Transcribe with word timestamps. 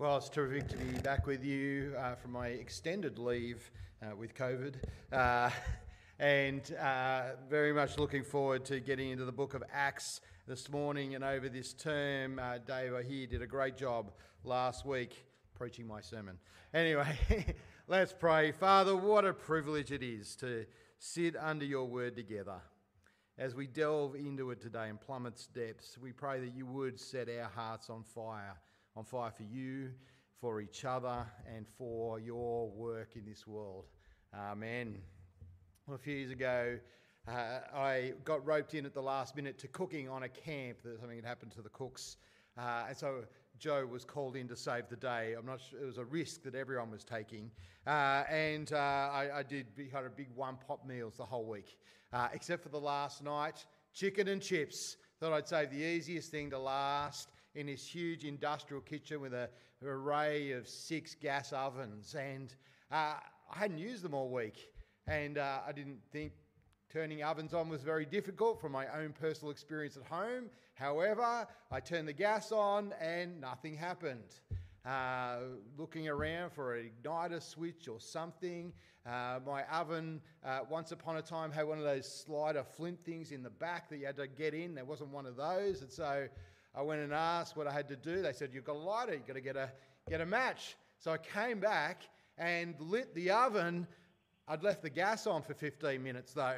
Well, 0.00 0.16
it's 0.16 0.28
terrific 0.28 0.66
to 0.70 0.76
be 0.76 0.98
back 1.02 1.24
with 1.24 1.44
you 1.44 1.94
uh, 1.96 2.16
from 2.16 2.32
my 2.32 2.48
extended 2.48 3.16
leave 3.16 3.70
uh, 4.02 4.16
with 4.16 4.34
COVID. 4.34 4.74
Uh, 5.12 5.50
and 6.18 6.74
uh, 6.82 7.36
very 7.48 7.72
much 7.72 7.96
looking 7.96 8.24
forward 8.24 8.64
to 8.64 8.80
getting 8.80 9.10
into 9.10 9.24
the 9.24 9.30
book 9.30 9.54
of 9.54 9.62
Acts 9.72 10.20
this 10.48 10.68
morning 10.68 11.14
and 11.14 11.22
over 11.22 11.48
this 11.48 11.72
term. 11.72 12.40
Uh, 12.40 12.58
Dave, 12.58 12.92
I 12.92 13.04
hear, 13.04 13.28
did 13.28 13.40
a 13.40 13.46
great 13.46 13.76
job 13.76 14.10
last 14.42 14.84
week 14.84 15.26
preaching 15.54 15.86
my 15.86 16.00
sermon. 16.00 16.38
Anyway, 16.74 17.54
let's 17.86 18.12
pray. 18.12 18.50
Father, 18.50 18.96
what 18.96 19.24
a 19.24 19.32
privilege 19.32 19.92
it 19.92 20.02
is 20.02 20.34
to 20.36 20.66
sit 20.98 21.36
under 21.36 21.64
your 21.64 21.84
word 21.84 22.16
together. 22.16 22.60
As 23.38 23.54
we 23.54 23.68
delve 23.68 24.16
into 24.16 24.50
it 24.50 24.60
today 24.60 24.88
and 24.88 25.00
plumb 25.00 25.26
its 25.26 25.46
depths, 25.46 25.96
we 25.96 26.10
pray 26.10 26.40
that 26.40 26.52
you 26.52 26.66
would 26.66 26.98
set 26.98 27.28
our 27.28 27.48
hearts 27.48 27.90
on 27.90 28.02
fire 28.02 28.56
on 28.96 29.04
fire 29.04 29.30
for 29.30 29.42
you, 29.42 29.90
for 30.40 30.60
each 30.60 30.84
other, 30.84 31.26
and 31.54 31.66
for 31.78 32.20
your 32.20 32.68
work 32.70 33.16
in 33.16 33.24
this 33.24 33.46
world. 33.46 33.86
Amen. 34.34 34.98
Well, 35.86 35.96
a 35.96 35.98
few 35.98 36.14
years 36.14 36.30
ago, 36.30 36.78
uh, 37.26 37.60
I 37.74 38.12
got 38.24 38.44
roped 38.46 38.74
in 38.74 38.84
at 38.86 38.94
the 38.94 39.02
last 39.02 39.34
minute 39.36 39.58
to 39.58 39.68
cooking 39.68 40.08
on 40.08 40.24
a 40.24 40.28
camp 40.28 40.82
that 40.82 41.00
something 41.00 41.16
had 41.16 41.24
happened 41.24 41.52
to 41.52 41.62
the 41.62 41.70
cooks. 41.70 42.16
Uh, 42.56 42.84
and 42.88 42.96
so 42.96 43.24
Joe 43.58 43.86
was 43.86 44.04
called 44.04 44.36
in 44.36 44.48
to 44.48 44.56
save 44.56 44.88
the 44.88 44.96
day. 44.96 45.34
I'm 45.38 45.46
not 45.46 45.60
sure, 45.60 45.80
it 45.80 45.86
was 45.86 45.98
a 45.98 46.04
risk 46.04 46.42
that 46.42 46.54
everyone 46.54 46.90
was 46.90 47.04
taking. 47.04 47.50
Uh, 47.86 48.24
and 48.30 48.72
uh, 48.72 48.76
I, 48.76 49.38
I, 49.38 49.42
did 49.42 49.66
had 49.92 50.04
a 50.04 50.10
big 50.10 50.28
one 50.34 50.56
pot 50.66 50.86
meals 50.86 51.16
the 51.16 51.24
whole 51.24 51.46
week, 51.46 51.78
uh, 52.12 52.28
except 52.32 52.62
for 52.62 52.68
the 52.68 52.80
last 52.80 53.22
night 53.22 53.64
chicken 53.92 54.28
and 54.28 54.42
chips. 54.42 54.96
Thought 55.20 55.32
I'd 55.32 55.48
save 55.48 55.70
the 55.70 55.82
easiest 55.82 56.30
thing 56.30 56.50
to 56.50 56.58
last 56.58 57.28
in 57.54 57.66
this 57.66 57.86
huge 57.86 58.24
industrial 58.24 58.82
kitchen 58.82 59.20
with 59.20 59.32
a, 59.32 59.48
an 59.80 59.88
array 59.88 60.52
of 60.52 60.68
six 60.68 61.14
gas 61.14 61.52
ovens. 61.52 62.14
And 62.14 62.54
uh, 62.90 63.14
I 63.50 63.58
hadn't 63.58 63.78
used 63.78 64.02
them 64.02 64.12
all 64.12 64.28
week. 64.28 64.70
And 65.06 65.38
uh, 65.38 65.60
I 65.66 65.72
didn't 65.72 66.00
think 66.10 66.32
turning 66.92 67.22
ovens 67.22 67.54
on 67.54 67.68
was 67.68 67.82
very 67.82 68.04
difficult 68.04 68.60
from 68.60 68.72
my 68.72 68.86
own 68.88 69.12
personal 69.12 69.50
experience 69.50 69.96
at 69.96 70.04
home. 70.04 70.50
However, 70.74 71.46
I 71.70 71.80
turned 71.80 72.08
the 72.08 72.12
gas 72.12 72.50
on 72.50 72.92
and 73.00 73.40
nothing 73.40 73.76
happened. 73.76 74.40
Uh, 74.84 75.36
looking 75.78 76.08
around 76.08 76.52
for 76.52 76.74
an 76.74 76.90
igniter 76.90 77.42
switch 77.42 77.88
or 77.88 77.98
something. 77.98 78.70
Uh, 79.06 79.38
my 79.46 79.62
oven, 79.64 80.20
uh, 80.44 80.60
once 80.68 80.92
upon 80.92 81.16
a 81.16 81.22
time, 81.22 81.50
had 81.50 81.66
one 81.66 81.78
of 81.78 81.84
those 81.84 82.06
slider 82.06 82.62
flint 82.62 82.98
things 83.02 83.32
in 83.32 83.42
the 83.42 83.48
back 83.50 83.88
that 83.88 83.96
you 83.96 84.04
had 84.04 84.16
to 84.16 84.26
get 84.26 84.52
in. 84.52 84.74
There 84.74 84.84
wasn't 84.84 85.10
one 85.10 85.24
of 85.24 85.36
those. 85.36 85.80
And 85.80 85.90
so 85.90 86.26
I 86.74 86.82
went 86.82 87.00
and 87.00 87.14
asked 87.14 87.56
what 87.56 87.66
I 87.66 87.72
had 87.72 87.88
to 87.88 87.96
do. 87.96 88.20
They 88.20 88.32
said, 88.32 88.50
You've 88.52 88.64
got 88.64 88.76
a 88.76 88.78
lighter, 88.78 89.14
you've 89.14 89.26
got 89.26 89.34
to 89.34 89.40
get 89.40 89.56
a, 89.56 89.70
get 90.08 90.20
a 90.20 90.26
match. 90.26 90.76
So 90.98 91.12
I 91.12 91.18
came 91.18 91.60
back 91.60 92.02
and 92.36 92.74
lit 92.78 93.14
the 93.14 93.30
oven. 93.30 93.86
I'd 94.48 94.62
left 94.62 94.82
the 94.82 94.90
gas 94.90 95.26
on 95.26 95.42
for 95.42 95.54
15 95.54 96.02
minutes 96.02 96.34
though. 96.34 96.56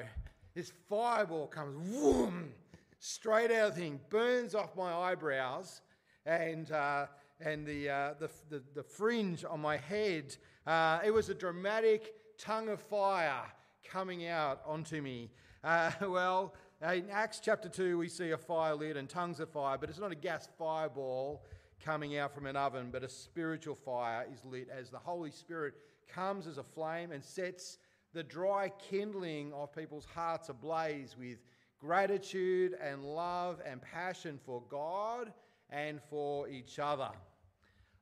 This 0.54 0.72
fireball 0.88 1.46
comes 1.46 1.94
whoom, 1.94 2.52
straight 2.98 3.52
out 3.52 3.68
of 3.68 3.74
the 3.74 3.82
thing, 3.82 4.00
burns 4.08 4.54
off 4.54 4.74
my 4.76 4.92
eyebrows 4.92 5.82
and, 6.24 6.72
uh, 6.72 7.06
and 7.40 7.66
the, 7.66 7.90
uh, 7.90 8.14
the, 8.18 8.30
the, 8.48 8.62
the, 8.74 8.82
fringe 8.82 9.44
on 9.44 9.60
my 9.60 9.76
head. 9.76 10.36
Uh, 10.66 11.00
it 11.04 11.10
was 11.10 11.28
a 11.28 11.34
dramatic 11.34 12.14
tongue 12.38 12.68
of 12.68 12.80
fire 12.80 13.42
coming 13.84 14.26
out 14.26 14.60
onto 14.64 15.02
me. 15.02 15.30
Uh, 15.62 15.90
well, 16.08 16.54
in 16.82 17.08
Acts 17.10 17.40
chapter 17.42 17.68
2, 17.68 17.98
we 17.98 18.08
see 18.08 18.30
a 18.30 18.38
fire 18.38 18.74
lit 18.74 18.96
and 18.96 19.08
tongues 19.08 19.40
of 19.40 19.50
fire, 19.50 19.76
but 19.78 19.90
it's 19.90 19.98
not 19.98 20.12
a 20.12 20.16
gas 20.16 20.48
fireball 20.58 21.42
coming 21.84 22.16
out 22.16 22.34
from 22.34 22.46
an 22.46 22.56
oven, 22.56 22.88
but 22.90 23.02
a 23.02 23.08
spiritual 23.08 23.74
fire 23.74 24.26
is 24.32 24.44
lit 24.44 24.68
as 24.68 24.90
the 24.90 24.98
Holy 24.98 25.30
Spirit 25.30 25.74
comes 26.08 26.46
as 26.46 26.58
a 26.58 26.62
flame 26.62 27.12
and 27.12 27.22
sets 27.22 27.78
the 28.12 28.22
dry 28.22 28.72
kindling 28.78 29.52
of 29.52 29.74
people's 29.74 30.06
hearts 30.06 30.48
ablaze 30.48 31.16
with 31.18 31.38
gratitude 31.78 32.74
and 32.80 33.04
love 33.04 33.60
and 33.64 33.82
passion 33.82 34.38
for 34.44 34.62
God 34.70 35.32
and 35.70 36.00
for 36.08 36.48
each 36.48 36.78
other. 36.78 37.10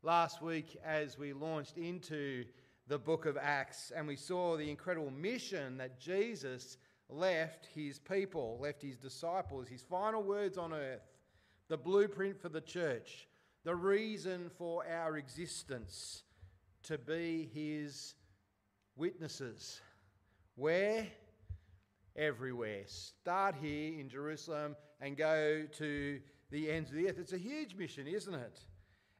Last 0.04 0.42
week, 0.42 0.76
as 0.84 1.19
we 1.19 1.32
launched 1.32 1.78
into 1.78 2.44
the 2.88 2.98
book 2.98 3.25
of 3.25 3.38
Acts 3.41 3.91
and 3.97 4.06
we 4.06 4.16
saw 4.16 4.54
the 4.54 4.69
incredible 4.69 5.10
mission 5.10 5.78
that 5.78 5.98
Jesus 5.98 6.76
left 7.09 7.69
his 7.75 8.00
people, 8.00 8.59
left 8.60 8.82
his 8.82 8.98
disciples, 8.98 9.66
his 9.66 9.81
final 9.81 10.22
words 10.22 10.59
on 10.59 10.75
earth, 10.75 11.00
the 11.69 11.78
blueprint 11.78 12.38
for 12.38 12.50
the 12.50 12.60
church, 12.60 13.28
the 13.64 13.75
reason 13.75 14.50
for 14.59 14.87
our 14.87 15.16
existence 15.16 16.25
to 16.82 16.98
be 16.98 17.48
his 17.54 18.14
witnesses. 18.97 19.81
Where? 20.54 21.06
Everywhere. 22.14 22.82
Start 22.84 23.54
here 23.59 23.98
in 23.98 24.10
Jerusalem 24.10 24.76
and 25.00 25.16
go 25.16 25.64
to 25.78 26.20
the 26.50 26.70
ends 26.70 26.91
of 26.91 26.97
the 26.97 27.09
earth. 27.09 27.19
It's 27.19 27.32
a 27.32 27.38
huge 27.38 27.75
mission, 27.75 28.06
isn't 28.06 28.34
it? 28.34 28.60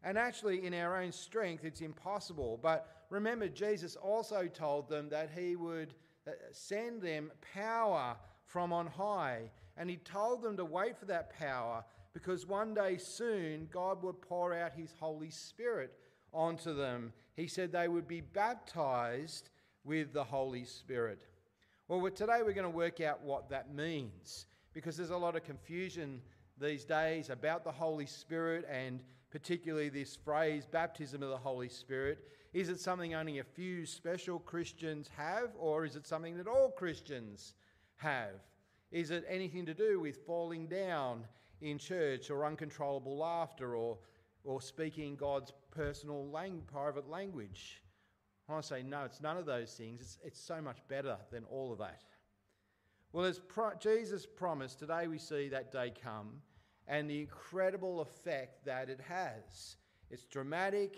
And 0.05 0.19
actually, 0.19 0.67
in 0.67 0.75
our 0.75 1.01
own 1.01 1.11
strength, 1.11 1.65
it's 1.65 1.81
impossible. 1.81 2.61
But 2.63 2.87
remember, 3.09 3.49
Jesus 3.49 3.97
also 3.97 4.47
told 4.47 4.89
them 4.89 5.09
that 5.09 5.31
he 5.35 5.57
would 5.57 5.95
uh, 6.29 6.33
send 6.53 7.01
them 7.01 7.33
power 7.55 8.15
from 8.45 8.73
on 8.73 8.87
high. 8.87 9.51
And 9.79 9.89
he 9.89 9.97
told 9.97 10.43
them 10.43 10.57
to 10.59 10.65
wait 10.65 10.99
for 10.99 11.07
that 11.07 11.37
power 11.37 11.85
because 12.13 12.47
one 12.47 12.75
day 12.75 12.99
soon 12.99 13.67
God 13.73 14.03
would 14.03 14.21
pour 14.21 14.55
out 14.55 14.73
his 14.73 14.93
Holy 15.01 15.31
Spirit 15.31 15.95
onto 16.33 16.75
them. 16.75 17.13
He 17.35 17.49
said 17.49 17.73
they 17.73 17.89
would 17.89 18.07
be 18.07 18.21
baptized 18.21 19.49
with 19.85 20.13
the 20.13 20.23
Holy 20.23 20.65
Spirit. 20.65 21.27
Well, 21.89 22.09
today 22.11 22.41
we're 22.45 22.53
going 22.53 22.71
to 22.71 22.77
work 22.77 23.01
out 23.01 23.23
what 23.23 23.51
that 23.51 23.75
means 23.75 24.47
because 24.73 24.97
there's 24.97 25.11
a 25.11 25.17
lot 25.17 25.37
of 25.37 25.45
confusion 25.45 26.21
these 26.61 26.85
days 26.85 27.31
about 27.31 27.65
the 27.65 27.73
Holy 27.73 28.07
Spirit 28.07 28.67
and 28.71 29.01
particularly 29.35 29.89
this 29.89 30.15
phrase, 30.15 30.65
baptism 30.65 31.21
of 31.21 31.29
the 31.29 31.37
Holy 31.37 31.69
Spirit. 31.69 32.31
Is 32.53 32.69
it 32.69 32.79
something 32.79 33.17
only 33.17 33.41
a 33.41 33.45
few 33.45 33.85
special 33.85 34.39
Christians 34.39 35.11
have, 35.17 35.51
or 35.59 35.85
is 35.85 35.97
it 35.97 36.07
something 36.07 36.37
that 36.37 36.47
all 36.47 36.71
Christians 36.71 37.55
have? 37.97 38.37
Is 38.93 39.11
it 39.11 39.25
anything 39.29 39.67
to 39.67 39.75
do 39.75 39.99
with 39.99 40.25
falling 40.25 40.69
down 40.69 41.25
in 41.61 41.79
church 41.79 42.31
or 42.31 42.47
uncontrollable 42.47 43.19
laughter 43.19 43.75
or, 43.75 43.99
or 44.45 44.63
speaking 44.63 45.17
God's 45.17 45.53
personal 45.73 46.29
lang- 46.29 46.63
private 46.71 47.11
language? 47.11 47.83
I 48.49 48.61
say, 48.61 48.85
no, 48.85 49.03
it's 49.03 49.21
none 49.21 49.37
of 49.37 49.47
those 49.47 49.73
things. 49.73 50.01
It's, 50.01 50.19
it's 50.23 50.41
so 50.41 50.63
much 50.63 50.79
better 50.87 51.17
than 51.33 51.43
all 51.51 51.73
of 51.73 51.79
that. 51.81 52.03
Well, 53.13 53.25
as 53.25 53.41
pro- 53.41 53.75
Jesus 53.81 54.27
promised, 54.27 54.79
today 54.79 55.09
we 55.09 55.19
see 55.19 55.49
that 55.49 55.73
day 55.73 55.93
come 56.01 56.35
and 56.87 57.09
the 57.09 57.21
incredible 57.21 58.01
effect 58.01 58.65
that 58.65 58.89
it 58.89 59.01
has. 59.01 59.77
It's 60.11 60.25
dramatic, 60.25 60.97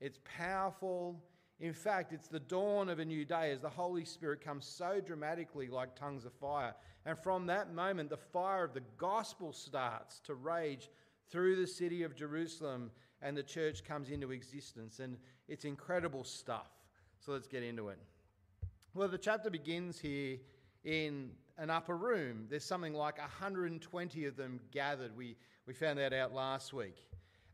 it's 0.00 0.18
powerful. 0.24 1.22
In 1.60 1.72
fact, 1.72 2.12
it's 2.12 2.28
the 2.28 2.40
dawn 2.40 2.88
of 2.88 2.98
a 2.98 3.04
new 3.04 3.24
day 3.24 3.52
as 3.52 3.60
the 3.60 3.68
Holy 3.68 4.04
Spirit 4.04 4.40
comes 4.40 4.66
so 4.66 5.00
dramatically 5.00 5.68
like 5.68 5.94
tongues 5.94 6.24
of 6.24 6.32
fire. 6.32 6.74
And 7.06 7.18
from 7.18 7.46
that 7.46 7.72
moment, 7.72 8.10
the 8.10 8.16
fire 8.16 8.64
of 8.64 8.74
the 8.74 8.82
gospel 8.98 9.52
starts 9.52 10.20
to 10.20 10.34
rage 10.34 10.90
through 11.30 11.56
the 11.56 11.66
city 11.66 12.02
of 12.02 12.16
Jerusalem, 12.16 12.90
and 13.22 13.36
the 13.36 13.42
church 13.42 13.84
comes 13.84 14.10
into 14.10 14.32
existence. 14.32 14.98
And 14.98 15.16
it's 15.48 15.64
incredible 15.64 16.24
stuff. 16.24 16.70
So 17.20 17.32
let's 17.32 17.48
get 17.48 17.62
into 17.62 17.88
it. 17.88 17.98
Well, 18.92 19.08
the 19.08 19.18
chapter 19.18 19.50
begins 19.50 19.98
here 19.98 20.38
in 20.84 21.30
an 21.58 21.70
upper 21.70 21.96
room. 21.96 22.46
There's 22.48 22.64
something 22.64 22.94
like 22.94 23.18
120 23.18 24.24
of 24.26 24.36
them 24.36 24.60
gathered. 24.70 25.16
We, 25.16 25.36
we 25.66 25.74
found 25.74 25.98
that 25.98 26.12
out 26.12 26.32
last 26.32 26.72
week. 26.72 26.96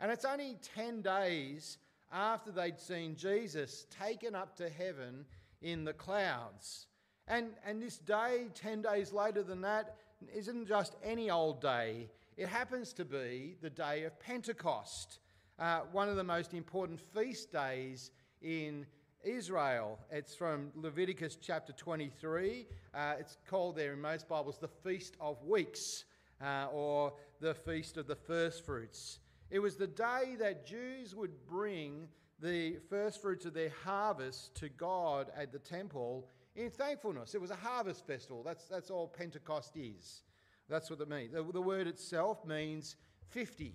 And 0.01 0.11
it's 0.11 0.25
only 0.25 0.57
10 0.75 1.03
days 1.03 1.79
after 2.13 2.51
they'd 2.51 2.81
seen 2.81 3.15
Jesus 3.15 3.87
taken 3.91 4.35
up 4.35 4.57
to 4.57 4.69
heaven 4.69 5.25
in 5.63 5.85
the 5.85 5.93
clouds. 5.93 6.87
And, 7.29 7.51
and 7.65 7.81
this 7.81 7.99
day, 7.99 8.49
10 8.55 8.83
days 8.83 9.13
later 9.13 9.43
than 9.43 9.61
that, 9.61 9.97
isn't 10.35 10.67
just 10.67 10.97
any 11.03 11.31
old 11.31 11.61
day. 11.61 12.11
It 12.37 12.49
happens 12.49 12.93
to 12.95 13.05
be 13.05 13.57
the 13.61 13.71
day 13.71 14.05
of 14.05 14.19
Pentecost, 14.19 15.19
uh, 15.59 15.81
one 15.93 16.09
of 16.09 16.17
the 16.17 16.25
most 16.25 16.55
important 16.55 17.01
feast 17.01 17.53
days 17.53 18.11
in 18.43 18.87
Israel. 19.25 19.99
It's 20.11 20.35
from 20.35 20.71
Leviticus 20.75 21.37
chapter 21.41 21.73
23. 21.73 22.67
Uh, 22.95 23.15
it's 23.19 23.37
called 23.49 23.77
there 23.77 23.93
in 23.93 24.01
most 24.01 24.29
Bibles 24.29 24.59
the 24.59 24.69
Feast 24.69 25.17
of 25.21 25.43
Weeks 25.45 26.05
uh, 26.43 26.67
or 26.73 27.13
the 27.41 27.55
Feast 27.55 27.97
of 27.97 28.07
the 28.07 28.17
First 28.17 28.65
Fruits. 28.65 29.19
It 29.51 29.59
was 29.59 29.77
the 29.77 29.87
day 29.87 30.37
that 30.39 30.67
Jews 30.67 31.15
would 31.15 31.47
bring 31.47 32.09
the 32.41 32.77
first 32.89 33.21
fruits 33.21 33.45
of 33.45 33.53
their 33.53 33.73
harvest 33.85 34.55
to 34.57 34.69
God 34.69 35.31
at 35.37 35.53
the 35.53 35.59
temple 35.59 36.27
in 36.57 36.71
thankfulness. 36.71 37.35
It 37.35 37.41
was 37.41 37.51
a 37.51 37.57
harvest 37.57 38.07
festival. 38.07 38.43
That's, 38.43 38.65
that's 38.65 38.91
all 38.91 39.09
Pentecost 39.09 39.77
is. 39.77 40.23
That's 40.69 40.89
what 40.89 41.01
it 41.01 41.09
means. 41.09 41.33
The, 41.33 41.43
the 41.43 41.61
word 41.61 41.87
itself 41.87 42.45
means 42.47 42.97
50. 43.29 43.75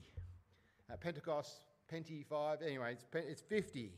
Uh, 0.92 0.98
Pentecost 0.98 1.66
Penti 1.92 2.26
5, 2.26 2.62
anyway, 2.62 2.94
it's, 2.94 3.06
it's 3.14 3.42
50. 3.42 3.92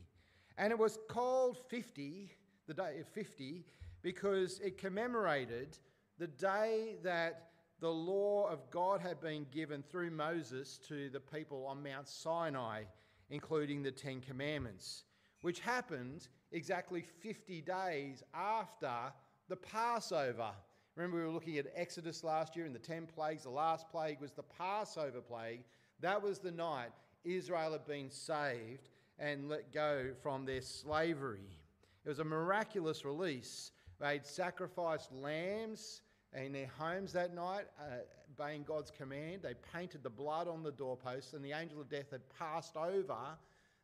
And 0.58 0.72
it 0.72 0.78
was 0.78 0.98
called 1.08 1.56
50, 1.68 2.32
the 2.66 2.74
day 2.74 2.98
of 3.00 3.06
50, 3.06 3.64
because 4.02 4.58
it 4.58 4.76
commemorated 4.76 5.78
the 6.18 6.26
day 6.26 6.96
that 7.04 7.50
the 7.80 7.88
law 7.88 8.48
of 8.48 8.68
God 8.70 9.00
had 9.00 9.20
been 9.20 9.46
given 9.52 9.84
through 9.84 10.10
Moses 10.10 10.80
to 10.88 11.10
the 11.10 11.20
people 11.20 11.64
on 11.64 11.80
Mount 11.80 12.08
Sinai, 12.08 12.82
including 13.30 13.84
the 13.84 13.92
Ten 13.92 14.20
Commandments, 14.20 15.04
which 15.42 15.60
happened 15.60 16.26
exactly 16.50 17.02
50 17.02 17.60
days 17.60 18.24
after 18.34 19.12
the 19.48 19.56
Passover. 19.56 20.50
Remember, 20.96 21.18
we 21.18 21.22
were 21.22 21.30
looking 21.30 21.58
at 21.58 21.66
Exodus 21.76 22.24
last 22.24 22.56
year 22.56 22.66
and 22.66 22.74
the 22.74 22.80
10 22.80 23.06
plagues. 23.06 23.44
The 23.44 23.50
last 23.50 23.88
plague 23.88 24.20
was 24.20 24.32
the 24.32 24.42
Passover 24.42 25.20
plague. 25.20 25.60
That 26.00 26.20
was 26.20 26.40
the 26.40 26.50
night 26.50 26.90
Israel 27.24 27.70
had 27.70 27.86
been 27.86 28.10
saved 28.10 28.88
and 29.18 29.48
let 29.48 29.72
go 29.72 30.10
from 30.22 30.44
their 30.44 30.62
slavery. 30.62 31.58
It 32.04 32.08
was 32.08 32.18
a 32.20 32.24
miraculous 32.24 33.04
release. 33.04 33.72
They'd 34.00 34.24
sacrificed 34.24 35.12
lambs 35.12 36.02
in 36.34 36.52
their 36.52 36.70
homes 36.78 37.12
that 37.14 37.34
night, 37.34 37.64
uh, 37.80 37.98
obeying 38.38 38.62
God's 38.62 38.90
command. 38.90 39.42
They 39.42 39.54
painted 39.72 40.02
the 40.02 40.10
blood 40.10 40.46
on 40.46 40.62
the 40.62 40.70
doorposts, 40.70 41.32
and 41.32 41.44
the 41.44 41.52
angel 41.52 41.80
of 41.80 41.88
death 41.88 42.10
had 42.10 42.22
passed 42.38 42.76
over 42.76 43.16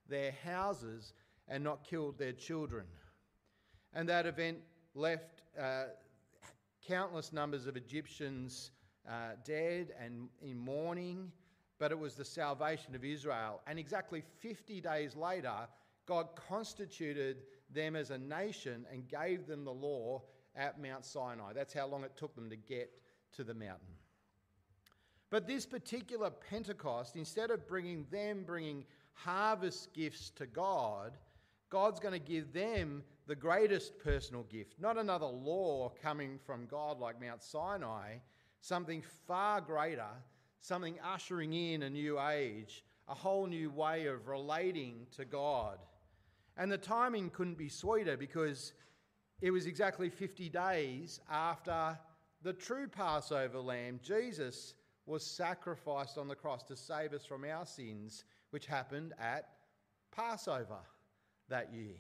their 0.09 0.33
houses 0.45 1.15
and 1.49 1.65
not 1.65 1.85
killed 1.85 2.19
their 2.19 2.33
children. 2.33 2.87
And 3.93 4.09
that 4.09 4.27
event 4.27 4.59
left 4.95 5.43
uh, 5.61 5.85
countless 6.87 7.33
numbers 7.33 7.67
of 7.67 7.77
Egyptians 7.77 8.71
uh, 9.09 9.33
dead 9.45 9.89
and 10.01 10.29
in 10.43 10.59
mourning 10.59 11.31
but 11.79 11.91
it 11.91 11.99
was 11.99 12.15
the 12.15 12.25
salvation 12.25 12.95
of 12.95 13.05
Israel. 13.05 13.61
And 13.67 13.79
exactly 13.79 14.23
50 14.41 14.81
days 14.81 15.17
later, 15.17 15.69
God 16.07 16.29
constituted 16.49 17.43
them 17.71 17.97
as 17.97 18.11
a 18.11 18.19
nation 18.19 18.87
and 18.93 19.09
gave 19.09 19.47
them 19.47 19.65
the 19.65 19.73
law 19.73 20.23
at 20.55 20.81
Mount 20.81 21.05
Sinai. 21.05 21.53
That's 21.53 21.75
how 21.75 21.87
long 21.87 22.05
it 22.05 22.17
took 22.17 22.35
them 22.35 22.51
to 22.51 22.57
get 22.57 22.91
to 23.37 23.45
the 23.45 23.55
mountain. 23.55 23.89
But 25.31 25.49
this 25.49 25.67
particular 25.67 26.31
Pentecost, 26.31 27.17
instead 27.17 27.51
of 27.51 27.67
bringing 27.67 28.07
them 28.11 28.45
bringing 28.47 28.85
harvest 29.15 29.93
gifts 29.93 30.31
to 30.37 30.47
God, 30.47 31.17
God's 31.71 31.99
going 31.99 32.13
to 32.13 32.25
give 32.25 32.53
them 32.53 33.03
the 33.27 33.35
greatest 33.35 33.99
personal 33.99 34.45
gift, 34.45 34.75
not 34.79 34.99
another 34.99 35.27
law 35.27 35.93
coming 36.01 36.39
from 36.47 36.67
God 36.67 37.01
like 37.01 37.21
Mount 37.21 37.43
Sinai, 37.43 38.17
something 38.61 39.03
far 39.27 39.61
greater 39.61 40.07
something 40.65 40.99
ushering 41.05 41.53
in 41.53 41.83
a 41.83 41.91
new 41.91 42.19
age, 42.19 42.85
a 43.07 43.15
whole 43.15 43.47
new 43.47 43.71
way 43.71 44.07
of 44.07 44.29
relating 44.29 45.07
to 45.15 45.27
God. 45.27 45.79
And 46.57 46.73
the 46.73 46.79
timing 46.79 47.29
couldn't 47.29 47.59
be 47.59 47.69
sweeter 47.69 48.17
because 48.17 48.73
it 49.43 49.51
was 49.51 49.67
exactly 49.67 50.09
50 50.09 50.49
days 50.49 51.21
after 51.31 51.99
the 52.43 52.55
true 52.55 52.89
Passover 52.89 53.59
lamb, 53.59 54.01
Jesus, 54.03 54.73
was 55.05 55.23
sacrificed 55.23 56.17
on 56.17 56.29
the 56.29 56.35
cross 56.35 56.63
to 56.65 56.77
save 56.77 57.13
us 57.13 57.27
from 57.27 57.45
our 57.45 57.67
sins, 57.67 58.25
which 58.49 58.65
happened 58.65 59.13
at 59.21 59.49
Passover 60.17 60.81
that 61.51 61.75
year. 61.75 61.97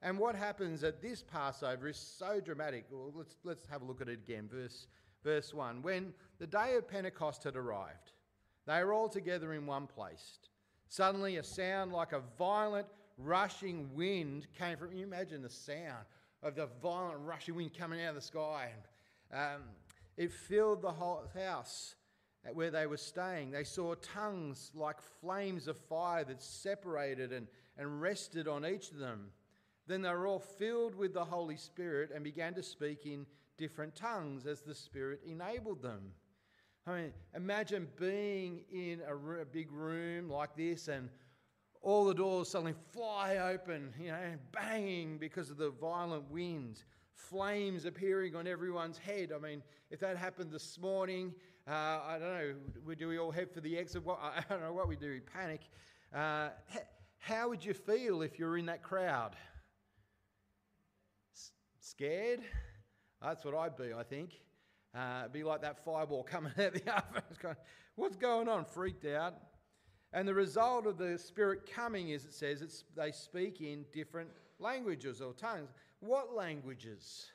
And 0.00 0.18
what 0.18 0.34
happens 0.34 0.82
at 0.82 1.02
this 1.02 1.22
Passover 1.22 1.88
is 1.88 1.98
so 1.98 2.40
dramatic. 2.40 2.86
Well, 2.90 3.12
let's, 3.14 3.36
let's 3.44 3.66
have 3.66 3.82
a 3.82 3.84
look 3.84 4.00
at 4.00 4.08
it 4.08 4.20
again. 4.26 4.48
Verse 4.50 4.86
verse 5.22 5.52
1 5.52 5.82
When 5.82 6.12
the 6.38 6.46
day 6.46 6.76
of 6.76 6.88
Pentecost 6.88 7.44
had 7.44 7.56
arrived, 7.56 8.12
they 8.66 8.82
were 8.84 8.92
all 8.92 9.08
together 9.08 9.52
in 9.54 9.66
one 9.66 9.86
place. 9.86 10.38
Suddenly, 10.88 11.36
a 11.36 11.44
sound 11.44 11.92
like 11.92 12.12
a 12.12 12.22
violent 12.38 12.86
rushing 13.16 13.94
wind 13.94 14.46
came 14.58 14.76
from. 14.76 14.92
You 14.92 15.04
imagine 15.04 15.42
the 15.42 15.50
sound 15.50 16.04
of 16.42 16.54
the 16.54 16.68
violent 16.82 17.20
rushing 17.20 17.54
wind 17.54 17.72
coming 17.74 18.02
out 18.02 18.10
of 18.10 18.14
the 18.16 18.20
sky. 18.20 18.70
And, 19.30 19.56
um, 19.56 19.62
it 20.16 20.32
filled 20.32 20.82
the 20.82 20.92
whole 20.92 21.24
house 21.34 21.94
where 22.52 22.70
they 22.70 22.86
were 22.86 22.96
staying. 22.96 23.50
They 23.50 23.64
saw 23.64 23.94
tongues 23.94 24.70
like 24.74 25.00
flames 25.20 25.68
of 25.68 25.76
fire 25.76 26.24
that 26.24 26.42
separated 26.42 27.32
and, 27.32 27.46
and 27.78 28.00
rested 28.00 28.48
on 28.48 28.66
each 28.66 28.90
of 28.90 28.98
them. 28.98 29.28
Then 29.86 30.02
they 30.02 30.10
were 30.10 30.26
all 30.26 30.38
filled 30.38 30.94
with 30.94 31.14
the 31.14 31.24
Holy 31.24 31.56
Spirit 31.56 32.10
and 32.14 32.22
began 32.22 32.54
to 32.54 32.62
speak 32.62 33.06
in 33.06 33.26
different 33.60 33.94
tongues 33.94 34.46
as 34.46 34.62
the 34.62 34.74
Spirit 34.74 35.20
enabled 35.24 35.82
them. 35.82 36.00
I 36.86 36.94
mean, 37.02 37.12
imagine 37.36 37.88
being 37.98 38.62
in 38.72 39.00
a, 39.06 39.42
a 39.42 39.44
big 39.44 39.70
room 39.70 40.30
like 40.30 40.56
this 40.56 40.88
and 40.88 41.10
all 41.82 42.06
the 42.06 42.14
doors 42.14 42.48
suddenly 42.48 42.74
fly 42.92 43.36
open, 43.36 43.92
you 44.00 44.08
know, 44.08 44.32
banging 44.50 45.18
because 45.18 45.50
of 45.50 45.58
the 45.58 45.70
violent 45.70 46.30
wind, 46.30 46.82
flames 47.12 47.84
appearing 47.84 48.34
on 48.34 48.46
everyone's 48.46 48.96
head. 48.96 49.30
I 49.34 49.38
mean, 49.38 49.62
if 49.90 50.00
that 50.00 50.16
happened 50.16 50.50
this 50.50 50.78
morning, 50.78 51.34
uh, 51.68 51.72
I 51.72 52.16
don't 52.18 52.56
know, 52.86 52.94
do 52.94 53.08
we 53.08 53.18
all 53.18 53.30
head 53.30 53.50
for 53.52 53.60
the 53.60 53.76
exit? 53.76 54.02
I 54.08 54.42
don't 54.48 54.62
know 54.62 54.72
what 54.72 54.88
we 54.88 54.96
do, 54.96 55.10
we 55.10 55.20
panic. 55.20 55.60
Uh, 56.14 56.48
how 57.18 57.50
would 57.50 57.62
you 57.62 57.74
feel 57.74 58.22
if 58.22 58.38
you're 58.38 58.56
in 58.56 58.66
that 58.66 58.82
crowd? 58.82 59.36
S- 61.34 61.52
scared? 61.80 62.40
That's 63.22 63.44
what 63.44 63.54
I'd 63.54 63.76
be, 63.76 63.92
I 63.92 64.02
think. 64.02 64.40
Uh, 64.94 65.28
be 65.28 65.44
like 65.44 65.62
that 65.62 65.84
fireball 65.84 66.22
coming 66.30 66.52
out 66.58 66.72
the 66.74 66.96
oven. 66.96 67.56
What's 67.96 68.16
going 68.16 68.48
on? 68.48 68.64
Freaked 68.64 69.04
out. 69.04 69.34
And 70.12 70.26
the 70.26 70.34
result 70.34 70.86
of 70.86 70.98
the 70.98 71.18
Spirit 71.18 71.70
coming 71.72 72.10
is, 72.10 72.24
it 72.24 72.34
says, 72.34 72.62
it's, 72.62 72.84
they 72.96 73.12
speak 73.12 73.60
in 73.60 73.84
different 73.92 74.30
languages 74.58 75.20
or 75.20 75.32
tongues. 75.32 75.70
What 76.00 76.34
languages? 76.34 77.26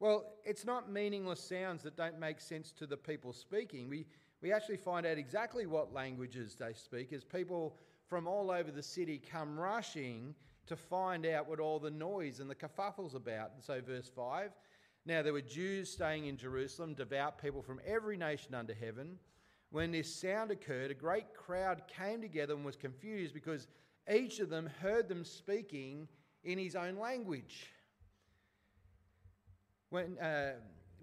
Well, 0.00 0.24
it's 0.44 0.64
not 0.64 0.90
meaningless 0.90 1.40
sounds 1.40 1.82
that 1.82 1.96
don't 1.96 2.18
make 2.18 2.40
sense 2.40 2.72
to 2.72 2.86
the 2.86 2.96
people 2.96 3.32
speaking. 3.32 3.88
We, 3.88 4.06
we 4.40 4.52
actually 4.52 4.78
find 4.78 5.04
out 5.04 5.18
exactly 5.18 5.66
what 5.66 5.92
languages 5.92 6.56
they 6.58 6.72
speak 6.72 7.12
as 7.12 7.24
people 7.24 7.76
from 8.08 8.26
all 8.26 8.50
over 8.50 8.70
the 8.70 8.82
city 8.82 9.20
come 9.30 9.58
rushing 9.58 10.34
to 10.66 10.76
find 10.76 11.26
out 11.26 11.48
what 11.48 11.60
all 11.60 11.78
the 11.78 11.90
noise 11.90 12.40
and 12.40 12.48
the 12.48 12.54
kerfuffle's 12.54 13.14
about. 13.14 13.52
And 13.54 13.62
so, 13.62 13.80
verse 13.80 14.10
5 14.14 14.50
now, 15.06 15.22
there 15.22 15.34
were 15.34 15.42
Jews 15.42 15.90
staying 15.90 16.26
in 16.26 16.38
Jerusalem, 16.38 16.94
devout 16.94 17.40
people 17.40 17.60
from 17.60 17.78
every 17.86 18.16
nation 18.16 18.54
under 18.54 18.72
heaven. 18.72 19.18
When 19.70 19.92
this 19.92 20.14
sound 20.14 20.50
occurred, 20.50 20.90
a 20.90 20.94
great 20.94 21.34
crowd 21.34 21.82
came 21.88 22.22
together 22.22 22.54
and 22.54 22.64
was 22.64 22.76
confused 22.76 23.34
because 23.34 23.68
each 24.10 24.38
of 24.40 24.48
them 24.48 24.70
heard 24.80 25.08
them 25.08 25.24
speaking 25.24 26.08
in 26.42 26.58
his 26.58 26.74
own 26.74 26.96
language. 26.96 27.66
When 29.90 30.18
uh, 30.18 30.54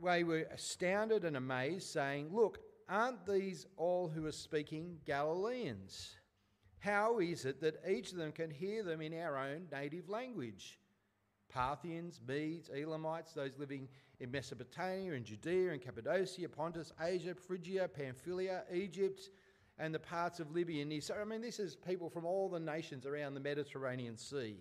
they 0.03 0.23
were 0.23 0.47
astounded 0.51 1.23
and 1.23 1.37
amazed, 1.37 1.87
saying, 1.89 2.29
Look, 2.33 2.57
aren't 2.89 3.27
these 3.27 3.67
all 3.77 4.09
who 4.09 4.25
are 4.25 4.31
speaking 4.31 4.97
Galileans? 5.05 6.15
How 6.79 7.19
is 7.19 7.45
it 7.45 7.61
that 7.61 7.83
each 7.87 8.11
of 8.11 8.17
them 8.17 8.31
can 8.31 8.49
hear 8.49 8.81
them 8.81 8.99
in 9.01 9.13
our 9.13 9.37
own 9.37 9.67
native 9.71 10.09
language? 10.09 10.79
Parthians, 11.51 12.19
Medes, 12.27 12.69
Elamites, 12.69 13.33
those 13.33 13.57
living 13.57 13.87
in 14.19 14.31
Mesopotamia 14.31 15.13
and 15.13 15.25
Judea 15.25 15.71
and 15.71 15.81
Cappadocia, 15.81 16.47
Pontus, 16.47 16.93
Asia, 17.01 17.35
Phrygia, 17.35 17.87
Pamphylia, 17.87 18.63
Egypt, 18.73 19.29
and 19.77 19.93
the 19.93 19.99
parts 19.99 20.39
of 20.39 20.51
Libya 20.51 20.83
and 20.83 21.03
So, 21.03 21.15
I 21.19 21.25
mean, 21.25 21.41
this 21.41 21.59
is 21.59 21.75
people 21.75 22.09
from 22.09 22.25
all 22.25 22.49
the 22.49 22.59
nations 22.59 23.05
around 23.05 23.33
the 23.33 23.39
Mediterranean 23.39 24.15
Sea. 24.15 24.57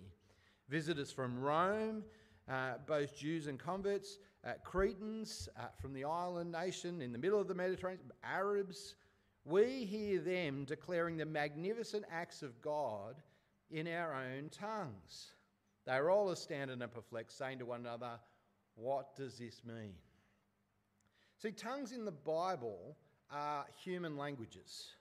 Visitors 0.68 1.12
from 1.12 1.38
Rome, 1.38 2.04
uh, 2.48 2.74
both 2.86 3.16
Jews 3.16 3.46
and 3.46 3.58
converts, 3.58 4.18
uh, 4.44 4.52
Cretans 4.64 5.48
uh, 5.58 5.64
from 5.80 5.92
the 5.92 6.04
island 6.04 6.50
nation 6.50 7.02
in 7.02 7.12
the 7.12 7.18
middle 7.18 7.40
of 7.40 7.48
the 7.48 7.54
Mediterranean, 7.54 8.10
Arabs. 8.24 8.94
We 9.44 9.84
hear 9.84 10.20
them 10.20 10.64
declaring 10.64 11.16
the 11.16 11.26
magnificent 11.26 12.04
acts 12.10 12.42
of 12.42 12.60
God 12.60 13.16
in 13.70 13.86
our 13.86 14.14
own 14.14 14.48
tongues. 14.50 15.32
They 15.90 16.00
were 16.00 16.10
all 16.12 16.30
astounded 16.30 16.80
and 16.80 16.92
perplexed, 16.92 17.36
saying 17.36 17.58
to 17.58 17.66
one 17.66 17.80
another, 17.80 18.20
What 18.76 19.16
does 19.16 19.38
this 19.38 19.62
mean? 19.64 19.94
See, 21.42 21.50
tongues 21.50 21.90
in 21.90 22.04
the 22.04 22.12
Bible 22.12 22.96
are 23.28 23.66
human 23.82 24.16
languages, 24.16 24.92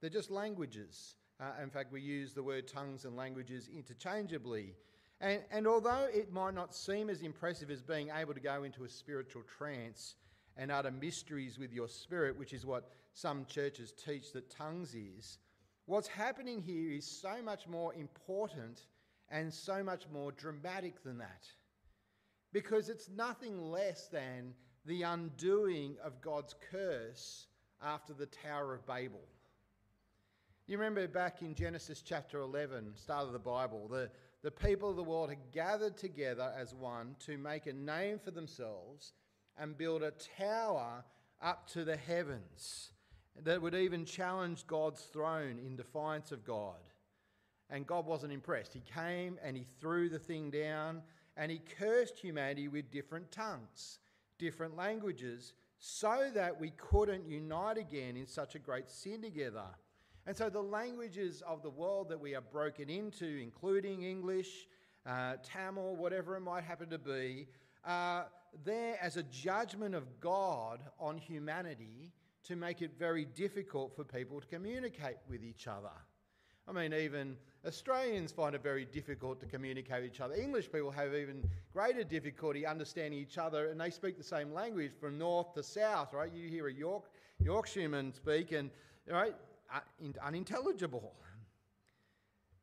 they're 0.00 0.10
just 0.10 0.32
languages. 0.32 1.14
Uh, 1.40 1.62
in 1.62 1.70
fact, 1.70 1.92
we 1.92 2.00
use 2.00 2.32
the 2.32 2.42
word 2.42 2.66
tongues 2.66 3.04
and 3.04 3.16
languages 3.16 3.68
interchangeably. 3.72 4.74
And, 5.20 5.42
and 5.50 5.66
although 5.66 6.06
it 6.12 6.32
might 6.32 6.54
not 6.54 6.74
seem 6.74 7.10
as 7.10 7.22
impressive 7.22 7.70
as 7.70 7.82
being 7.82 8.08
able 8.16 8.34
to 8.34 8.40
go 8.40 8.62
into 8.62 8.84
a 8.84 8.88
spiritual 8.88 9.42
trance 9.58 10.14
and 10.56 10.70
utter 10.70 10.92
mysteries 10.92 11.58
with 11.58 11.72
your 11.72 11.88
spirit, 11.88 12.38
which 12.38 12.52
is 12.52 12.64
what 12.64 12.90
some 13.14 13.44
churches 13.46 13.92
teach 13.92 14.32
that 14.32 14.48
tongues 14.48 14.94
is, 14.94 15.38
what's 15.86 16.06
happening 16.06 16.60
here 16.60 16.92
is 16.92 17.04
so 17.04 17.42
much 17.42 17.66
more 17.66 17.92
important 17.94 18.82
and 19.34 19.52
so 19.52 19.82
much 19.82 20.04
more 20.12 20.30
dramatic 20.30 21.02
than 21.02 21.18
that. 21.18 21.44
Because 22.52 22.88
it's 22.88 23.08
nothing 23.08 23.60
less 23.60 24.06
than 24.06 24.54
the 24.86 25.02
undoing 25.02 25.96
of 26.04 26.20
God's 26.22 26.54
curse 26.70 27.48
after 27.82 28.12
the 28.12 28.26
Tower 28.26 28.74
of 28.74 28.86
Babel. 28.86 29.24
You 30.68 30.78
remember 30.78 31.08
back 31.08 31.42
in 31.42 31.56
Genesis 31.56 32.00
chapter 32.00 32.38
11, 32.38 32.94
start 32.94 33.26
of 33.26 33.32
the 33.32 33.40
Bible, 33.40 33.88
the, 33.88 34.08
the 34.42 34.52
people 34.52 34.90
of 34.90 34.96
the 34.96 35.02
world 35.02 35.30
had 35.30 35.50
gathered 35.52 35.96
together 35.96 36.52
as 36.56 36.72
one 36.72 37.16
to 37.26 37.36
make 37.36 37.66
a 37.66 37.72
name 37.72 38.20
for 38.24 38.30
themselves 38.30 39.14
and 39.58 39.76
build 39.76 40.04
a 40.04 40.12
tower 40.38 41.04
up 41.42 41.66
to 41.70 41.84
the 41.84 41.96
heavens 41.96 42.92
that 43.42 43.60
would 43.60 43.74
even 43.74 44.04
challenge 44.04 44.64
God's 44.68 45.02
throne 45.02 45.58
in 45.58 45.74
defiance 45.74 46.30
of 46.30 46.44
God. 46.44 46.78
And 47.70 47.86
God 47.86 48.06
wasn't 48.06 48.32
impressed. 48.32 48.72
He 48.72 48.82
came 48.94 49.38
and 49.42 49.56
he 49.56 49.66
threw 49.80 50.08
the 50.08 50.18
thing 50.18 50.50
down 50.50 51.02
and 51.36 51.50
he 51.50 51.60
cursed 51.78 52.18
humanity 52.18 52.68
with 52.68 52.90
different 52.90 53.30
tongues, 53.32 53.98
different 54.38 54.76
languages, 54.76 55.54
so 55.78 56.30
that 56.34 56.58
we 56.58 56.70
couldn't 56.76 57.26
unite 57.26 57.76
again 57.76 58.16
in 58.16 58.26
such 58.26 58.54
a 58.54 58.58
great 58.58 58.88
sin 58.88 59.20
together. 59.20 59.66
And 60.26 60.36
so 60.36 60.48
the 60.48 60.62
languages 60.62 61.42
of 61.46 61.62
the 61.62 61.70
world 61.70 62.08
that 62.08 62.20
we 62.20 62.34
are 62.34 62.40
broken 62.40 62.88
into, 62.88 63.26
including 63.26 64.02
English, 64.02 64.66
uh, 65.04 65.34
Tamil, 65.42 65.96
whatever 65.96 66.36
it 66.36 66.40
might 66.40 66.64
happen 66.64 66.88
to 66.90 66.98
be, 66.98 67.48
are 67.84 68.26
there 68.64 68.96
as 69.02 69.16
a 69.16 69.22
judgment 69.24 69.94
of 69.94 70.20
God 70.20 70.80
on 70.98 71.18
humanity 71.18 72.12
to 72.44 72.56
make 72.56 72.82
it 72.82 72.92
very 72.98 73.24
difficult 73.24 73.94
for 73.96 74.04
people 74.04 74.40
to 74.40 74.46
communicate 74.46 75.16
with 75.28 75.42
each 75.42 75.66
other. 75.66 75.92
I 76.68 76.72
mean, 76.72 76.92
even 76.92 77.36
Australians 77.66 78.30
find 78.30 78.54
it 78.54 78.62
very 78.62 78.84
difficult 78.84 79.40
to 79.40 79.46
communicate 79.46 80.02
with 80.02 80.12
each 80.12 80.20
other. 80.20 80.34
English 80.34 80.70
people 80.70 80.90
have 80.90 81.14
even 81.14 81.48
greater 81.72 82.04
difficulty 82.04 82.66
understanding 82.66 83.18
each 83.18 83.38
other, 83.38 83.70
and 83.70 83.80
they 83.80 83.90
speak 83.90 84.18
the 84.18 84.24
same 84.24 84.52
language 84.52 84.92
from 85.00 85.18
north 85.18 85.54
to 85.54 85.62
south, 85.62 86.12
right? 86.12 86.30
You 86.32 86.48
hear 86.48 86.68
a 86.68 86.72
York, 86.72 87.04
Yorkshireman 87.42 88.12
speak, 88.12 88.52
and 88.52 88.70
right, 89.08 89.34
unintelligible. 90.22 91.14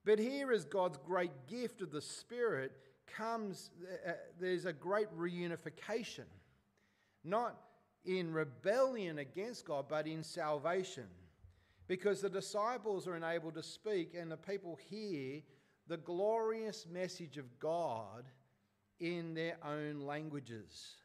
But 0.05 0.19
here 0.19 0.51
is 0.51 0.65
God's 0.65 0.97
great 1.05 1.31
gift 1.47 1.81
of 1.81 1.91
the 1.91 2.01
Spirit 2.01 2.71
comes, 3.07 3.71
uh, 4.07 4.11
there's 4.39 4.65
a 4.65 4.73
great 4.73 5.07
reunification. 5.17 6.25
Not 7.23 7.55
in 8.05 8.33
rebellion 8.33 9.19
against 9.19 9.65
God, 9.65 9.85
but 9.87 10.07
in 10.07 10.23
salvation. 10.23 11.05
Because 11.91 12.21
the 12.21 12.29
disciples 12.29 13.05
are 13.05 13.17
enabled 13.17 13.55
to 13.55 13.63
speak 13.63 14.15
and 14.17 14.31
the 14.31 14.37
people 14.37 14.79
hear 14.89 15.41
the 15.89 15.97
glorious 15.97 16.87
message 16.89 17.37
of 17.37 17.59
God 17.59 18.23
in 19.01 19.33
their 19.33 19.57
own 19.61 19.99
languages. 19.99 20.95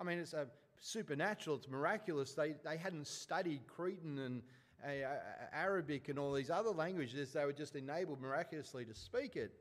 I 0.00 0.02
mean, 0.02 0.18
it's 0.18 0.32
a 0.32 0.48
supernatural, 0.80 1.58
it's 1.58 1.68
miraculous. 1.68 2.32
They, 2.32 2.56
they 2.64 2.76
hadn't 2.76 3.06
studied 3.06 3.68
Cretan 3.68 4.18
and 4.18 4.42
uh, 4.84 5.14
Arabic 5.52 6.08
and 6.08 6.18
all 6.18 6.32
these 6.32 6.50
other 6.50 6.70
languages, 6.70 7.32
they 7.32 7.44
were 7.44 7.52
just 7.52 7.76
enabled 7.76 8.20
miraculously 8.20 8.84
to 8.84 8.94
speak 8.96 9.36
it. 9.36 9.52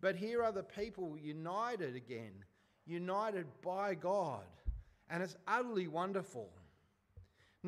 But 0.00 0.16
here 0.16 0.42
are 0.42 0.50
the 0.50 0.64
people 0.64 1.16
united 1.16 1.94
again, 1.94 2.32
united 2.86 3.46
by 3.62 3.94
God 3.94 4.42
and 5.10 5.22
it's 5.22 5.36
utterly 5.46 5.86
wonderful. 5.86 6.50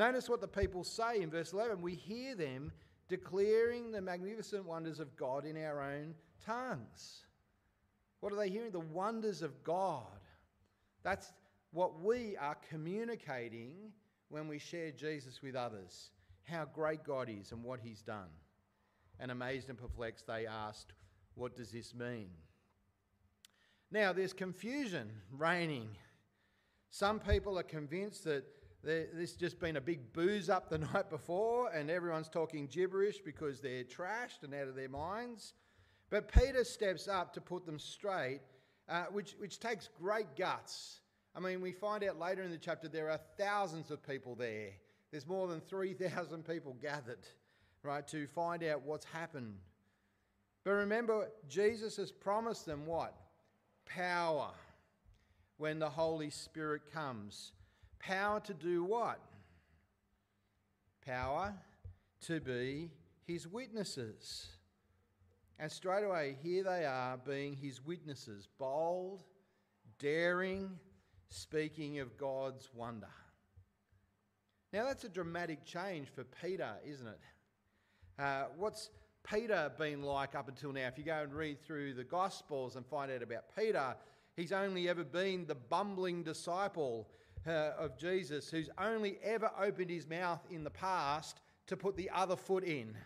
Notice 0.00 0.30
what 0.30 0.40
the 0.40 0.48
people 0.48 0.82
say 0.82 1.20
in 1.20 1.28
verse 1.28 1.52
11. 1.52 1.82
We 1.82 1.94
hear 1.94 2.34
them 2.34 2.72
declaring 3.10 3.92
the 3.92 4.00
magnificent 4.00 4.64
wonders 4.64 4.98
of 4.98 5.14
God 5.14 5.44
in 5.44 5.62
our 5.62 5.82
own 5.82 6.14
tongues. 6.46 7.26
What 8.20 8.32
are 8.32 8.36
they 8.36 8.48
hearing? 8.48 8.70
The 8.70 8.80
wonders 8.80 9.42
of 9.42 9.62
God. 9.62 10.06
That's 11.02 11.30
what 11.72 12.00
we 12.00 12.34
are 12.38 12.56
communicating 12.70 13.92
when 14.30 14.48
we 14.48 14.58
share 14.58 14.90
Jesus 14.90 15.42
with 15.42 15.54
others. 15.54 16.12
How 16.44 16.64
great 16.64 17.04
God 17.04 17.28
is 17.28 17.52
and 17.52 17.62
what 17.62 17.80
He's 17.80 18.00
done. 18.00 18.30
And 19.18 19.30
amazed 19.30 19.68
and 19.68 19.76
perplexed, 19.76 20.26
they 20.26 20.46
asked, 20.46 20.94
What 21.34 21.56
does 21.56 21.72
this 21.72 21.94
mean? 21.94 22.30
Now, 23.90 24.14
there's 24.14 24.32
confusion 24.32 25.10
reigning 25.30 25.90
some 26.90 27.20
people 27.20 27.58
are 27.58 27.62
convinced 27.62 28.24
that 28.24 28.44
this 28.82 29.32
just 29.32 29.60
been 29.60 29.76
a 29.76 29.80
big 29.80 30.12
booze 30.12 30.48
up 30.48 30.70
the 30.70 30.78
night 30.94 31.10
before 31.10 31.70
and 31.72 31.90
everyone's 31.90 32.28
talking 32.28 32.66
gibberish 32.66 33.18
because 33.18 33.60
they're 33.60 33.84
trashed 33.84 34.42
and 34.42 34.54
out 34.54 34.68
of 34.68 34.74
their 34.74 34.88
minds. 34.88 35.54
But 36.08 36.32
Peter 36.32 36.64
steps 36.64 37.06
up 37.06 37.32
to 37.34 37.40
put 37.40 37.66
them 37.66 37.78
straight, 37.78 38.40
uh, 38.88 39.04
which, 39.12 39.36
which 39.38 39.60
takes 39.60 39.88
great 40.00 40.34
guts. 40.36 41.00
I 41.36 41.40
mean, 41.40 41.60
we 41.60 41.72
find 41.72 42.02
out 42.02 42.18
later 42.18 42.42
in 42.42 42.50
the 42.50 42.58
chapter 42.58 42.88
there 42.88 43.10
are 43.10 43.20
thousands 43.38 43.90
of 43.90 44.06
people 44.06 44.34
there. 44.34 44.70
There's 45.10 45.26
more 45.26 45.46
than 45.46 45.60
3,000 45.60 46.44
people 46.44 46.76
gathered, 46.80 47.26
right, 47.82 48.06
to 48.08 48.26
find 48.26 48.64
out 48.64 48.82
what's 48.82 49.04
happened. 49.04 49.54
But 50.64 50.72
remember, 50.72 51.28
Jesus 51.48 51.96
has 51.96 52.10
promised 52.10 52.66
them 52.66 52.86
what? 52.86 53.14
Power 53.86 54.50
when 55.56 55.78
the 55.78 55.88
Holy 55.88 56.30
Spirit 56.30 56.82
comes. 56.92 57.52
Power 58.00 58.40
to 58.40 58.54
do 58.54 58.82
what? 58.84 59.20
Power 61.04 61.54
to 62.26 62.40
be 62.40 62.90
his 63.26 63.46
witnesses. 63.46 64.46
And 65.58 65.70
straight 65.70 66.04
away, 66.04 66.36
here 66.42 66.64
they 66.64 66.84
are 66.84 67.18
being 67.18 67.54
his 67.54 67.84
witnesses, 67.84 68.48
bold, 68.58 69.20
daring, 69.98 70.70
speaking 71.28 71.98
of 71.98 72.16
God's 72.16 72.70
wonder. 72.74 73.08
Now, 74.72 74.84
that's 74.84 75.04
a 75.04 75.08
dramatic 75.08 75.64
change 75.64 76.08
for 76.08 76.24
Peter, 76.24 76.70
isn't 76.86 77.06
it? 77.06 77.20
Uh, 78.18 78.44
what's 78.56 78.90
Peter 79.28 79.70
been 79.78 80.02
like 80.02 80.34
up 80.34 80.48
until 80.48 80.72
now? 80.72 80.86
If 80.86 80.96
you 80.96 81.04
go 81.04 81.22
and 81.22 81.34
read 81.34 81.60
through 81.60 81.94
the 81.94 82.04
Gospels 82.04 82.76
and 82.76 82.86
find 82.86 83.10
out 83.10 83.22
about 83.22 83.44
Peter, 83.56 83.94
He's 84.40 84.52
only 84.52 84.88
ever 84.88 85.04
been 85.04 85.44
the 85.46 85.54
bumbling 85.54 86.22
disciple 86.22 87.08
uh, 87.46 87.72
of 87.78 87.96
Jesus 87.98 88.50
who's 88.50 88.70
only 88.78 89.18
ever 89.22 89.50
opened 89.60 89.90
his 89.90 90.08
mouth 90.08 90.40
in 90.50 90.64
the 90.64 90.70
past 90.70 91.40
to 91.66 91.76
put 91.76 91.96
the 91.96 92.10
other 92.10 92.36
foot 92.36 92.64
in. 92.64 92.96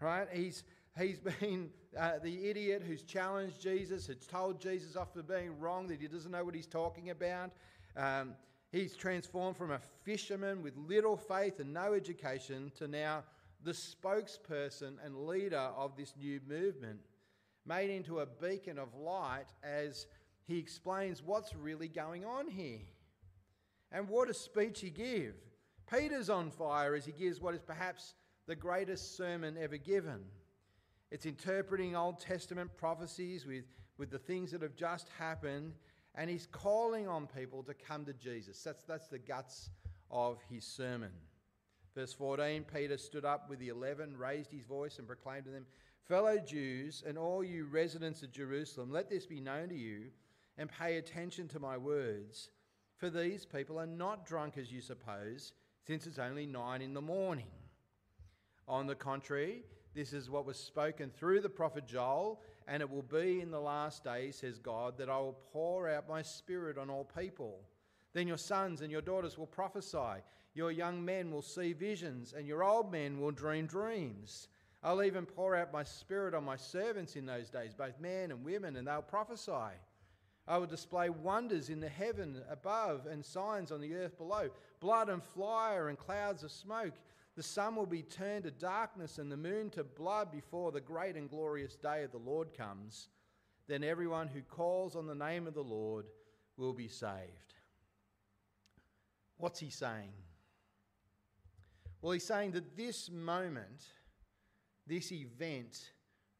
Right? 0.00 0.26
He's, 0.32 0.64
he's 0.98 1.18
been 1.40 1.70
uh, 1.98 2.12
the 2.22 2.48
idiot 2.48 2.82
who's 2.86 3.02
challenged 3.02 3.60
Jesus, 3.60 4.06
who's 4.06 4.26
told 4.26 4.60
Jesus 4.60 4.96
off 4.96 5.12
for 5.14 5.22
being 5.22 5.58
wrong, 5.58 5.86
that 5.88 6.00
he 6.00 6.08
doesn't 6.08 6.30
know 6.30 6.44
what 6.44 6.54
he's 6.54 6.66
talking 6.66 7.10
about. 7.10 7.50
Um, 7.96 8.34
he's 8.72 8.96
transformed 8.96 9.56
from 9.56 9.70
a 9.70 9.80
fisherman 10.04 10.62
with 10.62 10.76
little 10.76 11.16
faith 11.16 11.60
and 11.60 11.72
no 11.72 11.92
education 11.92 12.72
to 12.78 12.88
now 12.88 13.24
the 13.62 13.72
spokesperson 13.72 14.94
and 15.04 15.26
leader 15.26 15.68
of 15.76 15.96
this 15.96 16.14
new 16.18 16.40
movement, 16.48 17.00
made 17.66 17.90
into 17.90 18.20
a 18.20 18.26
beacon 18.26 18.78
of 18.78 18.94
light 18.94 19.46
as 19.62 20.06
he 20.46 20.58
explains 20.58 21.22
what's 21.22 21.54
really 21.54 21.88
going 21.88 22.24
on 22.24 22.48
here. 22.48 22.80
And 23.92 24.08
what 24.08 24.30
a 24.30 24.34
speech 24.34 24.80
he 24.80 24.90
gives. 24.90 25.42
Peter's 25.90 26.30
on 26.30 26.50
fire 26.50 26.94
as 26.94 27.04
he 27.04 27.12
gives 27.12 27.40
what 27.40 27.54
is 27.54 27.62
perhaps 27.62 28.14
the 28.46 28.54
greatest 28.54 29.16
sermon 29.16 29.56
ever 29.60 29.76
given. 29.76 30.20
It's 31.10 31.26
interpreting 31.26 31.96
Old 31.96 32.20
Testament 32.20 32.70
prophecies 32.76 33.44
with, 33.44 33.64
with 33.98 34.10
the 34.10 34.18
things 34.18 34.52
that 34.52 34.62
have 34.62 34.76
just 34.76 35.08
happened, 35.18 35.74
and 36.14 36.30
he's 36.30 36.46
calling 36.46 37.08
on 37.08 37.26
people 37.26 37.64
to 37.64 37.74
come 37.74 38.04
to 38.04 38.12
Jesus. 38.12 38.62
That's, 38.62 38.84
that's 38.84 39.08
the 39.08 39.18
guts 39.18 39.70
of 40.10 40.38
his 40.48 40.64
sermon. 40.64 41.10
Verse 41.94 42.12
14 42.12 42.64
Peter 42.72 42.96
stood 42.96 43.24
up 43.24 43.50
with 43.50 43.58
the 43.58 43.68
eleven, 43.68 44.16
raised 44.16 44.52
his 44.52 44.64
voice, 44.64 44.98
and 44.98 45.06
proclaimed 45.06 45.44
to 45.46 45.50
them, 45.50 45.66
Fellow 46.06 46.38
Jews, 46.38 47.02
and 47.06 47.18
all 47.18 47.44
you 47.44 47.66
residents 47.66 48.22
of 48.22 48.32
Jerusalem, 48.32 48.90
let 48.90 49.10
this 49.10 49.26
be 49.26 49.40
known 49.40 49.68
to 49.68 49.76
you 49.76 50.06
and 50.58 50.70
pay 50.70 50.96
attention 50.96 51.48
to 51.48 51.60
my 51.60 51.76
words. 51.76 52.50
For 53.00 53.08
these 53.08 53.46
people 53.46 53.80
are 53.80 53.86
not 53.86 54.26
drunk 54.26 54.58
as 54.58 54.70
you 54.70 54.82
suppose, 54.82 55.54
since 55.86 56.06
it's 56.06 56.18
only 56.18 56.44
nine 56.44 56.82
in 56.82 56.92
the 56.92 57.00
morning. 57.00 57.46
On 58.68 58.86
the 58.86 58.94
contrary, 58.94 59.62
this 59.94 60.12
is 60.12 60.28
what 60.28 60.44
was 60.44 60.58
spoken 60.58 61.08
through 61.08 61.40
the 61.40 61.48
prophet 61.48 61.86
Joel, 61.86 62.42
and 62.68 62.82
it 62.82 62.90
will 62.90 63.00
be 63.00 63.40
in 63.40 63.50
the 63.50 63.58
last 63.58 64.04
days, 64.04 64.36
says 64.36 64.58
God, 64.58 64.98
that 64.98 65.08
I 65.08 65.16
will 65.16 65.38
pour 65.50 65.88
out 65.88 66.10
my 66.10 66.20
spirit 66.20 66.76
on 66.76 66.90
all 66.90 67.08
people. 67.18 67.60
Then 68.12 68.28
your 68.28 68.36
sons 68.36 68.82
and 68.82 68.92
your 68.92 69.00
daughters 69.00 69.38
will 69.38 69.46
prophesy, 69.46 70.22
your 70.52 70.70
young 70.70 71.02
men 71.02 71.30
will 71.30 71.40
see 71.40 71.72
visions, 71.72 72.34
and 72.36 72.46
your 72.46 72.62
old 72.62 72.92
men 72.92 73.18
will 73.18 73.30
dream 73.30 73.66
dreams. 73.66 74.48
I'll 74.82 75.02
even 75.02 75.24
pour 75.24 75.56
out 75.56 75.72
my 75.72 75.84
spirit 75.84 76.34
on 76.34 76.44
my 76.44 76.56
servants 76.56 77.16
in 77.16 77.24
those 77.24 77.48
days, 77.48 77.72
both 77.72 77.98
men 77.98 78.30
and 78.30 78.44
women, 78.44 78.76
and 78.76 78.86
they'll 78.86 79.00
prophesy. 79.00 79.72
I 80.50 80.58
will 80.58 80.66
display 80.66 81.10
wonders 81.10 81.70
in 81.70 81.78
the 81.78 81.88
heaven 81.88 82.42
above 82.50 83.06
and 83.06 83.24
signs 83.24 83.70
on 83.70 83.80
the 83.80 83.94
earth 83.94 84.18
below 84.18 84.50
blood 84.80 85.08
and 85.08 85.22
fire 85.22 85.88
and 85.88 85.96
clouds 85.96 86.42
of 86.42 86.50
smoke. 86.50 86.94
The 87.36 87.42
sun 87.44 87.76
will 87.76 87.86
be 87.86 88.02
turned 88.02 88.42
to 88.42 88.50
darkness 88.50 89.18
and 89.18 89.30
the 89.30 89.36
moon 89.36 89.70
to 89.70 89.84
blood 89.84 90.32
before 90.32 90.72
the 90.72 90.80
great 90.80 91.14
and 91.14 91.30
glorious 91.30 91.76
day 91.76 92.02
of 92.02 92.10
the 92.10 92.18
Lord 92.18 92.52
comes. 92.52 93.10
Then 93.68 93.84
everyone 93.84 94.26
who 94.26 94.42
calls 94.42 94.96
on 94.96 95.06
the 95.06 95.14
name 95.14 95.46
of 95.46 95.54
the 95.54 95.62
Lord 95.62 96.06
will 96.56 96.72
be 96.72 96.88
saved. 96.88 97.54
What's 99.36 99.60
he 99.60 99.70
saying? 99.70 100.10
Well, 102.02 102.10
he's 102.10 102.26
saying 102.26 102.50
that 102.52 102.76
this 102.76 103.08
moment 103.08 103.84
this 104.88 105.12
event 105.12 105.92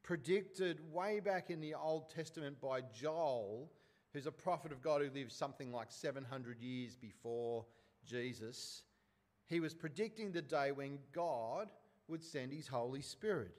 predicted 0.03 0.81
way 0.93 1.21
back 1.21 1.51
in 1.51 1.61
the 1.61 1.75
Old 1.75 2.11
Testament 2.11 2.61
by 2.61 2.81
Joel, 2.81 3.71
who's 4.13 4.27
a 4.27 4.33
prophet 4.33 4.73
of 4.73 4.83
God 4.83 5.03
who 5.03 5.11
lived 5.11 5.33
something 5.33 5.73
like 5.73 5.91
700 5.91 6.61
years 6.61 6.97
before 6.97 7.65
Jesus. 8.05 8.83
He 9.47 9.61
was 9.61 9.75
predicting 9.75 10.33
the 10.33 10.43
day 10.43 10.73
when 10.73 10.99
God 11.13 11.69
would 12.09 12.23
send 12.23 12.53
his 12.53 12.67
Holy 12.67 13.03
Spirit, 13.03 13.55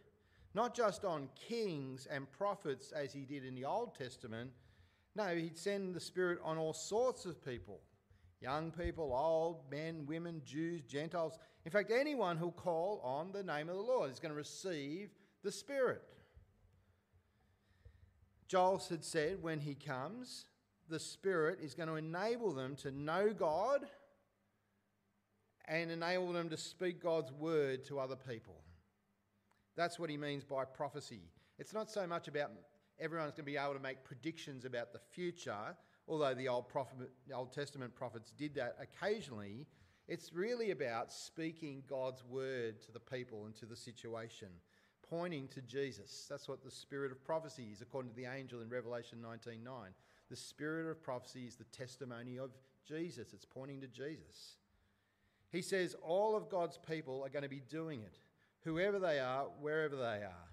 not 0.54 0.76
just 0.76 1.06
on 1.06 1.30
kings 1.36 2.08
and 2.10 2.32
prophets 2.32 2.92
as 2.92 3.14
he 3.14 3.22
did 3.22 3.46
in 3.46 3.56
the 3.56 3.66
Old 3.66 3.96
Testament. 3.96 4.52
No, 5.16 5.36
he'd 5.36 5.58
send 5.58 5.94
the 5.94 6.00
Spirit 6.00 6.40
on 6.44 6.58
all 6.58 6.74
sorts 6.74 7.26
of 7.26 7.44
people 7.44 7.80
young 8.42 8.72
people, 8.72 9.14
old, 9.14 9.70
men, 9.70 10.04
women, 10.08 10.42
Jews, 10.44 10.82
Gentiles. 10.82 11.38
In 11.64 11.72
fact, 11.72 11.92
anyone 11.92 12.38
who'll 12.38 12.52
call 12.52 13.00
on 13.04 13.32
the 13.32 13.44
name 13.44 13.70
of 13.70 13.76
the 13.76 13.82
Lord 13.82 14.12
is 14.12 14.20
going 14.20 14.32
to 14.32 14.36
receive 14.36 15.12
the 15.44 15.52
Spirit. 15.52 16.02
Joel 18.52 18.84
had 18.90 19.06
said 19.06 19.42
when 19.42 19.62
he 19.62 19.76
comes, 19.76 20.44
the 20.90 21.00
Spirit 21.00 21.60
is 21.62 21.74
going 21.74 21.88
to 21.88 21.96
enable 21.96 22.52
them 22.52 22.76
to 22.82 22.92
know 22.92 23.32
God 23.32 23.86
and 25.70 25.90
enable 25.90 26.34
them 26.34 26.50
to 26.50 26.58
speak 26.58 27.02
God's 27.02 27.32
word 27.32 27.86
to 27.86 27.98
other 27.98 28.18
people. 28.18 28.56
That's 29.78 29.98
what 29.98 30.10
he 30.10 30.18
means 30.18 30.44
by 30.44 30.66
prophecy. 30.66 31.22
It's 31.60 31.74
not 31.74 31.90
so 31.90 32.06
much 32.06 32.28
about 32.28 32.52
everyone's 33.00 33.32
going 33.32 33.46
to 33.46 33.52
be 33.54 33.56
able 33.56 33.76
to 33.76 33.80
make 33.80 34.04
predictions 34.04 34.66
about 34.66 34.92
the 34.92 35.00
future, 35.00 35.74
although 36.10 36.34
the 36.34 36.50
Old, 36.50 36.68
prophet, 36.68 37.10
the 37.30 37.34
Old 37.34 37.54
Testament 37.54 37.96
prophets 37.96 38.34
did 38.38 38.54
that 38.56 38.76
occasionally. 38.82 39.66
It's 40.10 40.34
really 40.34 40.72
about 40.72 41.14
speaking 41.14 41.84
God's 41.88 42.26
word 42.26 42.82
to 42.82 42.92
the 42.92 43.00
people 43.00 43.46
and 43.46 43.56
to 43.56 43.66
the 43.66 43.78
situation 43.78 44.50
pointing 45.12 45.50
to 45.50 45.62
Jesus. 45.62 46.26
That's 46.30 46.48
what 46.48 46.64
the 46.64 46.72
spirit 46.72 47.12
of 47.12 47.22
prophecy 47.24 47.68
is, 47.72 47.82
according 47.82 48.12
to 48.12 48.16
the 48.16 48.26
angel 48.26 48.62
in 48.62 48.70
Revelation 48.70 49.22
19:9. 49.22 49.94
The 50.30 50.36
spirit 50.38 50.90
of 50.90 51.04
prophecy 51.04 51.46
is 51.46 51.58
the 51.58 51.66
testimony 51.66 52.40
of 52.40 52.52
Jesus. 52.88 53.34
It's 53.34 53.46
pointing 53.46 53.82
to 53.82 53.88
Jesus. 53.88 54.56
He 55.52 55.62
says 55.62 55.96
all 56.02 56.34
of 56.34 56.50
God's 56.50 56.78
people 56.78 57.24
are 57.24 57.30
going 57.30 57.44
to 57.44 57.50
be 57.50 57.60
doing 57.60 58.02
it, 58.02 58.20
whoever 58.62 59.00
they 59.00 59.20
are, 59.20 59.50
wherever 59.60 59.98
they 59.98 60.24
are. 60.24 60.50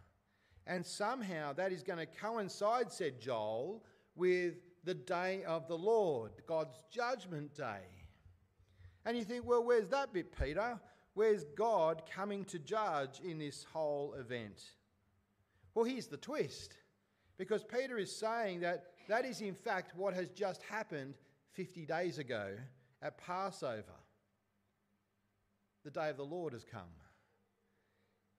And 0.67 0.85
somehow 0.85 1.53
that 1.53 1.71
is 1.71 1.85
going 1.85 2.01
to 2.01 2.07
coincide, 2.07 2.91
said 2.91 3.21
Joel, 3.21 3.85
with 4.17 4.57
the 4.83 4.95
day 4.95 5.45
of 5.45 5.69
the 5.69 5.79
Lord, 5.79 6.33
God's 6.47 6.81
judgment 6.91 7.55
day. 7.55 7.87
And 9.05 9.17
you 9.17 9.25
think, 9.25 9.47
well, 9.47 9.63
where's 9.63 9.89
that 9.91 10.13
bit, 10.13 10.37
Peter? 10.37 10.81
Where's 11.19 11.43
God 11.57 12.03
coming 12.15 12.45
to 12.45 12.61
judge 12.61 13.19
in 13.25 13.41
this 13.41 13.67
whole 13.73 14.15
event? 14.21 14.63
Well, 15.75 15.85
here's 15.85 16.07
the 16.07 16.17
twist. 16.17 16.75
Because 17.37 17.65
Peter 17.65 17.99
is 17.99 18.15
saying 18.15 18.61
that 18.61 18.85
that 19.09 19.25
is, 19.25 19.41
in 19.41 19.57
fact, 19.57 19.97
what 19.97 20.15
has 20.15 20.29
just 20.29 20.63
happened 20.63 21.15
50 21.55 21.87
days 21.87 22.19
ago 22.19 22.55
at 23.03 23.19
Passover. 23.19 23.99
The 25.85 25.91
day 25.91 26.09
of 26.09 26.19
the 26.19 26.25
Lord 26.25 26.53
has 26.53 26.65
come. 26.65 26.95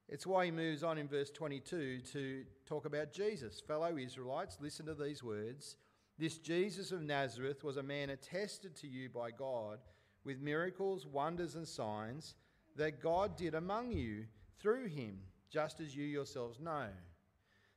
It's 0.07 0.25
why 0.25 0.45
he 0.45 0.51
moves 0.51 0.81
on 0.81 0.98
in 0.98 1.09
verse 1.09 1.31
22 1.31 2.00
to 2.13 2.45
talk 2.65 2.86
about 2.86 3.12
Jesus. 3.12 3.59
Fellow 3.59 3.98
Israelites, 3.98 4.57
listen 4.62 4.86
to 4.86 4.93
these 4.93 5.21
words. 5.21 5.75
This 6.17 6.38
Jesus 6.38 6.93
of 6.93 7.01
Nazareth 7.01 7.62
was 7.62 7.75
a 7.75 7.83
man 7.83 8.09
attested 8.09 8.74
to 8.77 8.88
you 8.88 9.09
by 9.09 9.31
God 9.31 9.79
with 10.24 10.39
miracles, 10.39 11.05
wonders, 11.05 11.55
and 11.55 11.67
signs 11.67 12.36
that 12.75 13.01
God 13.01 13.35
did 13.35 13.55
among 13.55 13.91
you 13.91 14.25
through 14.59 14.88
him, 14.88 15.19
just 15.49 15.79
as 15.79 15.95
you 15.95 16.05
yourselves 16.05 16.60
know. 16.60 16.88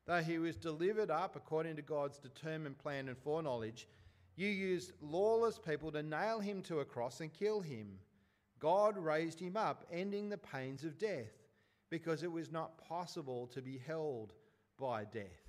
Though 0.05 0.21
he 0.21 0.37
was 0.37 0.57
delivered 0.57 1.09
up 1.09 1.35
according 1.35 1.77
to 1.77 1.81
God's 1.81 2.17
determined 2.17 2.77
plan 2.77 3.07
and 3.07 3.17
foreknowledge, 3.17 3.87
you 4.35 4.47
used 4.47 4.91
lawless 5.01 5.59
people 5.59 5.91
to 5.91 6.03
nail 6.03 6.39
him 6.39 6.61
to 6.63 6.79
a 6.79 6.85
cross 6.85 7.21
and 7.21 7.31
kill 7.31 7.61
him. 7.61 7.99
God 8.59 8.97
raised 8.97 9.39
him 9.39 9.57
up, 9.57 9.85
ending 9.91 10.29
the 10.29 10.37
pains 10.37 10.83
of 10.83 10.97
death, 10.97 11.31
because 11.89 12.23
it 12.23 12.31
was 12.31 12.51
not 12.51 12.77
possible 12.77 13.47
to 13.47 13.61
be 13.61 13.77
held 13.77 14.33
by 14.79 15.05
death. 15.05 15.43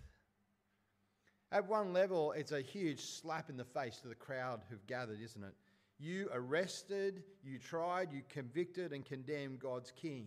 At 1.50 1.68
one 1.68 1.92
level, 1.92 2.32
it's 2.32 2.52
a 2.52 2.60
huge 2.60 3.00
slap 3.00 3.48
in 3.48 3.56
the 3.56 3.64
face 3.64 3.98
to 3.98 4.08
the 4.08 4.14
crowd 4.14 4.62
who've 4.68 4.86
gathered, 4.86 5.20
isn't 5.22 5.42
it? 5.42 5.54
You 5.98 6.28
arrested, 6.32 7.22
you 7.42 7.58
tried, 7.58 8.12
you 8.12 8.22
convicted 8.28 8.92
and 8.92 9.04
condemned 9.04 9.60
God's 9.60 9.90
king. 9.90 10.26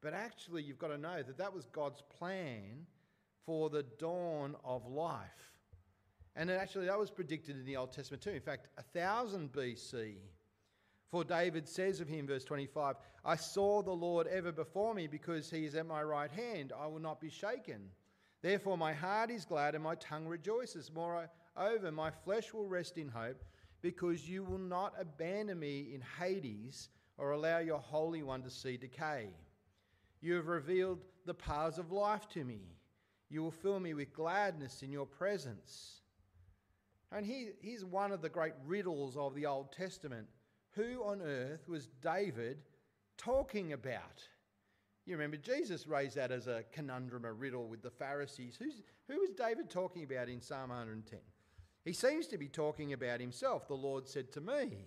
But 0.00 0.14
actually, 0.14 0.62
you've 0.62 0.78
got 0.78 0.88
to 0.88 0.98
know 0.98 1.22
that 1.22 1.38
that 1.38 1.54
was 1.54 1.66
God's 1.66 2.02
plan 2.18 2.86
for 3.46 3.70
the 3.70 3.84
dawn 3.98 4.56
of 4.64 4.86
life. 4.86 5.52
And 6.34 6.50
actually, 6.50 6.86
that 6.86 6.98
was 6.98 7.10
predicted 7.10 7.56
in 7.56 7.64
the 7.64 7.76
Old 7.76 7.92
Testament 7.92 8.22
too. 8.22 8.30
In 8.30 8.40
fact, 8.40 8.68
1000 8.94 9.52
BC. 9.52 10.14
For 11.10 11.24
David 11.24 11.68
says 11.68 12.00
of 12.00 12.08
him, 12.08 12.26
verse 12.26 12.42
25, 12.42 12.96
I 13.22 13.36
saw 13.36 13.82
the 13.82 13.92
Lord 13.92 14.26
ever 14.28 14.50
before 14.50 14.94
me 14.94 15.06
because 15.06 15.50
he 15.50 15.66
is 15.66 15.74
at 15.74 15.86
my 15.86 16.02
right 16.02 16.30
hand. 16.30 16.72
I 16.76 16.86
will 16.86 17.00
not 17.00 17.20
be 17.20 17.28
shaken. 17.28 17.90
Therefore, 18.40 18.78
my 18.78 18.94
heart 18.94 19.30
is 19.30 19.44
glad 19.44 19.74
and 19.74 19.84
my 19.84 19.94
tongue 19.96 20.26
rejoices. 20.26 20.90
Moreover, 20.92 21.92
my 21.92 22.10
flesh 22.10 22.54
will 22.54 22.66
rest 22.66 22.96
in 22.96 23.08
hope 23.08 23.44
because 23.82 24.28
you 24.28 24.44
will 24.44 24.58
not 24.58 24.94
abandon 24.98 25.58
me 25.58 25.90
in 25.92 26.02
Hades 26.18 26.88
or 27.18 27.32
allow 27.32 27.58
your 27.58 27.78
Holy 27.78 28.22
One 28.22 28.42
to 28.42 28.50
see 28.50 28.76
decay. 28.76 29.28
You 30.20 30.34
have 30.34 30.46
revealed 30.46 31.00
the 31.26 31.34
paths 31.34 31.78
of 31.78 31.90
life 31.92 32.28
to 32.30 32.44
me. 32.44 32.60
You 33.28 33.42
will 33.42 33.50
fill 33.50 33.80
me 33.80 33.92
with 33.92 34.14
gladness 34.14 34.82
in 34.82 34.92
your 34.92 35.06
presence. 35.06 36.00
And 37.10 37.26
here's 37.26 37.84
one 37.84 38.12
of 38.12 38.22
the 38.22 38.28
great 38.28 38.54
riddles 38.64 39.16
of 39.16 39.34
the 39.34 39.46
Old 39.46 39.72
Testament. 39.72 40.26
Who 40.72 41.02
on 41.04 41.20
earth 41.20 41.68
was 41.68 41.88
David 42.00 42.58
talking 43.18 43.72
about? 43.72 44.22
You 45.04 45.14
remember 45.14 45.36
Jesus 45.36 45.86
raised 45.86 46.16
that 46.16 46.30
as 46.30 46.46
a 46.46 46.64
conundrum, 46.72 47.24
a 47.24 47.32
riddle 47.32 47.66
with 47.66 47.82
the 47.82 47.90
Pharisees. 47.90 48.56
Who's, 48.58 48.82
who 49.08 49.20
was 49.20 49.30
David 49.30 49.68
talking 49.68 50.04
about 50.04 50.28
in 50.28 50.40
Psalm 50.40 50.70
110? 50.70 51.18
He 51.84 51.92
seems 51.92 52.26
to 52.28 52.38
be 52.38 52.48
talking 52.48 52.92
about 52.92 53.20
himself. 53.20 53.66
The 53.66 53.74
Lord 53.74 54.08
said 54.08 54.32
to 54.32 54.40
me. 54.40 54.86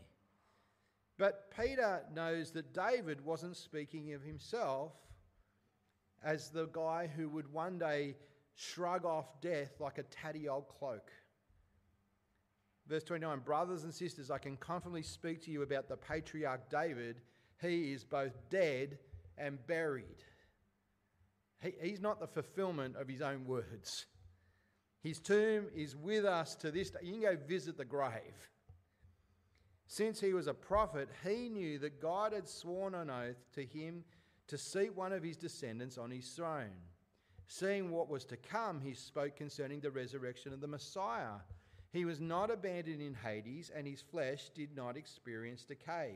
But 1.18 1.52
Peter 1.56 2.02
knows 2.14 2.52
that 2.52 2.74
David 2.74 3.24
wasn't 3.24 3.58
speaking 3.58 4.14
of 4.14 4.22
himself 4.22 4.94
as 6.24 6.50
the 6.50 6.68
guy 6.68 7.10
who 7.16 7.30
would 7.30 7.52
one 7.52 7.78
day 7.78 8.16
shrug 8.56 9.06
off 9.06 9.42
death 9.42 9.80
like 9.80 9.98
a 9.98 10.04
tatty 10.04 10.50
old 10.50 10.68
cloak. 10.68 11.12
Verse 12.88 13.04
29 13.04 13.40
Brothers 13.40 13.84
and 13.84 13.94
sisters, 13.94 14.32
I 14.32 14.38
can 14.38 14.58
confidently 14.58 15.04
speak 15.04 15.42
to 15.46 15.52
you 15.52 15.62
about 15.62 15.88
the 15.88 15.98
patriarch 15.98 16.70
David. 16.70 17.22
He 17.62 17.94
is 17.94 18.04
both 18.04 18.34
dead 18.50 18.98
and 19.38 19.66
buried. 19.68 20.24
He, 21.62 21.74
he's 21.82 22.02
not 22.02 22.20
the 22.20 22.28
fulfillment 22.28 22.96
of 22.96 23.08
his 23.08 23.22
own 23.22 23.46
words. 23.46 24.06
His 25.06 25.20
tomb 25.20 25.68
is 25.76 25.96
with 25.96 26.26
us 26.26 26.56
to 26.56 26.72
this 26.72 26.90
day. 26.90 26.98
You 27.04 27.14
can 27.14 27.22
go 27.22 27.38
visit 27.48 27.78
the 27.78 27.86
grave. 27.86 28.50
Since 29.86 30.20
he 30.20 30.34
was 30.34 30.48
a 30.48 30.54
prophet, 30.56 31.10
he 31.24 31.48
knew 31.48 31.78
that 31.78 32.02
God 32.02 32.34
had 32.34 32.50
sworn 32.50 32.96
on 32.96 33.12
oath 33.12 33.38
to 33.54 33.64
him 33.64 34.04
to 34.48 34.58
seat 34.58 34.96
one 34.96 35.14
of 35.14 35.22
his 35.22 35.38
descendants 35.38 36.00
on 36.00 36.10
his 36.10 36.28
throne. 36.30 36.74
Seeing 37.48 37.92
what 37.92 38.10
was 38.10 38.26
to 38.26 38.36
come, 38.36 38.82
he 38.82 38.96
spoke 38.96 39.36
concerning 39.36 39.80
the 39.80 39.92
resurrection 39.92 40.54
of 40.54 40.60
the 40.60 40.68
Messiah. 40.68 41.38
He 41.94 42.04
was 42.04 42.20
not 42.20 42.50
abandoned 42.50 43.00
in 43.00 43.14
Hades, 43.14 43.72
and 43.76 43.86
his 43.86 44.02
flesh 44.02 44.50
did 44.56 44.76
not 44.76 44.98
experience 44.98 45.66
decay. 45.66 46.16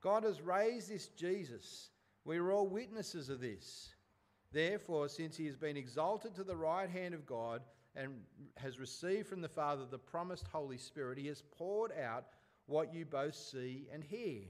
God 0.00 0.22
has 0.22 0.40
raised 0.40 0.90
this 0.90 1.08
Jesus. 1.08 1.90
We 2.24 2.38
are 2.38 2.52
all 2.52 2.68
witnesses 2.68 3.30
of 3.30 3.40
this. 3.40 3.88
Therefore, 4.52 5.08
since 5.08 5.36
he 5.36 5.46
has 5.46 5.56
been 5.56 5.76
exalted 5.76 6.36
to 6.36 6.44
the 6.44 6.54
right 6.54 6.88
hand 6.88 7.12
of 7.12 7.26
God, 7.26 7.62
and 7.96 8.22
has 8.56 8.78
received 8.78 9.26
from 9.26 9.40
the 9.40 9.48
Father 9.48 9.84
the 9.84 9.98
promised 9.98 10.46
Holy 10.48 10.78
Spirit, 10.78 11.18
he 11.18 11.26
has 11.28 11.42
poured 11.42 11.92
out 11.92 12.26
what 12.66 12.92
you 12.92 13.04
both 13.04 13.34
see 13.34 13.88
and 13.92 14.04
hear. 14.04 14.42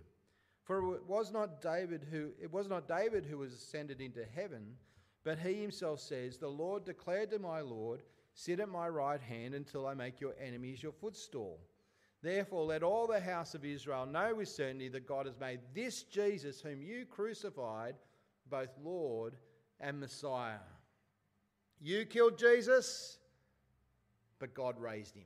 For 0.65 0.97
it 0.97 1.07
was 1.07 1.31
not 1.31 1.63
David 1.63 2.03
who 2.11 2.33
it 2.43 2.53
was 2.53 2.69
not 2.69 2.89
David 2.89 3.25
who 3.25 3.39
was 3.39 3.53
ascended 3.53 4.01
into 4.01 4.25
heaven, 4.25 4.77
but 5.23 5.39
he 5.39 5.55
himself 5.55 6.01
says, 6.01 6.39
"The 6.39 6.49
Lord 6.49 6.85
declared 6.85 7.31
to 7.31 7.39
my 7.39 7.61
Lord, 7.61 8.03
sit 8.35 8.59
at 8.59 8.69
my 8.69 8.89
right 8.89 9.21
hand 9.21 9.55
until 9.55 9.87
I 9.87 9.95
make 9.95 10.21
your 10.21 10.35
enemies 10.41 10.83
your 10.83 10.93
footstool." 10.93 11.61
Therefore, 12.23 12.65
let 12.65 12.83
all 12.83 13.07
the 13.07 13.21
house 13.21 13.55
of 13.55 13.65
Israel 13.65 14.07
know 14.07 14.35
with 14.35 14.49
certainty 14.49 14.89
that 14.89 15.07
God 15.07 15.27
has 15.27 15.39
made 15.39 15.61
this 15.73 16.03
Jesus, 16.03 16.61
whom 16.61 16.83
you 16.83 17.07
crucified, 17.07 17.97
both 18.47 18.77
Lord 18.79 19.39
and 19.79 20.01
Messiah. 20.01 20.59
You 21.79 22.07
killed 22.07 22.39
Jesus, 22.39 23.21
but 24.39 24.55
God 24.55 24.79
raised 24.79 25.15
him. 25.15 25.25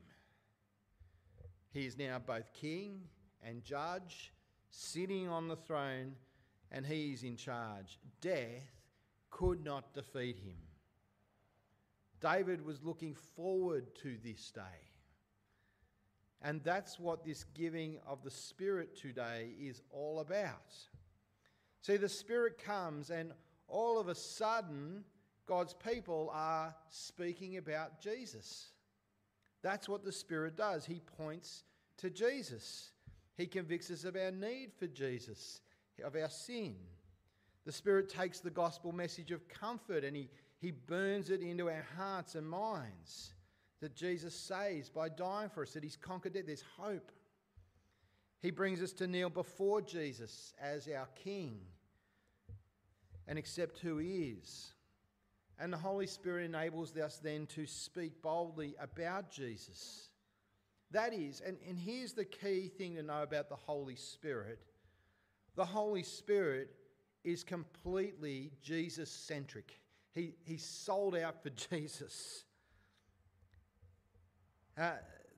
He 1.72 1.86
is 1.86 1.96
now 1.96 2.18
both 2.18 2.52
king 2.52 3.02
and 3.42 3.62
judge, 3.62 4.32
sitting 4.70 5.28
on 5.28 5.48
the 5.48 5.56
throne, 5.56 6.14
and 6.70 6.84
he 6.84 7.12
is 7.12 7.22
in 7.22 7.36
charge. 7.36 7.98
Death 8.20 8.70
could 9.30 9.64
not 9.64 9.94
defeat 9.94 10.38
him. 10.38 10.58
David 12.20 12.64
was 12.64 12.82
looking 12.82 13.14
forward 13.36 13.94
to 14.02 14.16
this 14.22 14.50
day. 14.50 14.60
And 16.42 16.62
that's 16.64 16.98
what 16.98 17.24
this 17.24 17.44
giving 17.54 17.98
of 18.06 18.22
the 18.22 18.30
Spirit 18.30 18.96
today 18.96 19.50
is 19.60 19.82
all 19.90 20.20
about. 20.20 20.74
See, 21.82 21.96
the 21.96 22.08
Spirit 22.08 22.62
comes, 22.62 23.10
and 23.10 23.32
all 23.68 23.98
of 23.98 24.08
a 24.08 24.14
sudden, 24.14 25.04
God's 25.46 25.74
people 25.74 26.30
are 26.32 26.74
speaking 26.88 27.56
about 27.56 28.00
Jesus. 28.00 28.72
That's 29.62 29.88
what 29.88 30.04
the 30.04 30.12
Spirit 30.12 30.56
does. 30.56 30.84
He 30.84 31.00
points 31.18 31.64
to 31.98 32.10
Jesus, 32.10 32.90
He 33.36 33.46
convicts 33.46 33.90
us 33.90 34.04
of 34.04 34.16
our 34.16 34.30
need 34.30 34.72
for 34.78 34.86
Jesus, 34.86 35.60
of 36.04 36.16
our 36.16 36.30
sin. 36.30 36.76
The 37.66 37.72
Spirit 37.72 38.08
takes 38.08 38.40
the 38.40 38.50
gospel 38.50 38.92
message 38.92 39.30
of 39.30 39.46
comfort 39.48 40.02
and 40.02 40.16
He, 40.16 40.30
he 40.58 40.70
burns 40.70 41.30
it 41.30 41.42
into 41.42 41.68
our 41.68 41.84
hearts 41.96 42.34
and 42.34 42.48
minds 42.48 43.34
that 43.80 43.94
Jesus 43.94 44.34
saves 44.34 44.88
by 44.88 45.08
dying 45.08 45.48
for 45.48 45.62
us, 45.62 45.72
that 45.72 45.82
He's 45.82 45.96
conquered 45.96 46.34
death. 46.34 46.46
There's 46.46 46.64
hope. 46.78 47.12
He 48.40 48.50
brings 48.50 48.82
us 48.82 48.92
to 48.94 49.06
kneel 49.06 49.30
before 49.30 49.82
Jesus 49.82 50.54
as 50.60 50.88
our 50.88 51.08
King 51.14 51.60
and 53.26 53.38
accept 53.38 53.78
who 53.78 53.98
He 53.98 54.36
is. 54.40 54.72
And 55.60 55.70
the 55.70 55.76
Holy 55.76 56.06
Spirit 56.06 56.46
enables 56.46 56.96
us 56.96 57.20
then 57.22 57.46
to 57.48 57.66
speak 57.66 58.22
boldly 58.22 58.74
about 58.80 59.30
Jesus. 59.30 60.08
That 60.90 61.12
is, 61.12 61.42
and, 61.46 61.58
and 61.68 61.78
here's 61.78 62.14
the 62.14 62.24
key 62.24 62.68
thing 62.68 62.96
to 62.96 63.02
know 63.02 63.22
about 63.22 63.50
the 63.50 63.56
Holy 63.56 63.96
Spirit 63.96 64.58
the 65.56 65.64
Holy 65.64 66.04
Spirit 66.04 66.70
is 67.24 67.44
completely 67.44 68.52
Jesus 68.62 69.10
centric. 69.10 69.78
He, 70.14 70.32
he's 70.44 70.64
sold 70.64 71.16
out 71.16 71.42
for 71.42 71.50
Jesus. 71.70 72.44
Uh, 74.78 74.92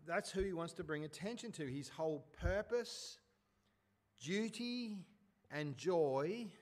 that's 0.07 0.31
who 0.31 0.43
he 0.43 0.53
wants 0.53 0.75
to 0.75 0.85
bring 0.85 1.05
attention 1.05 1.51
to. 1.53 1.67
His 1.67 1.89
whole 1.89 2.27
purpose, 2.41 3.19
duty, 4.21 4.99
and 5.51 5.77
joy 5.77 6.53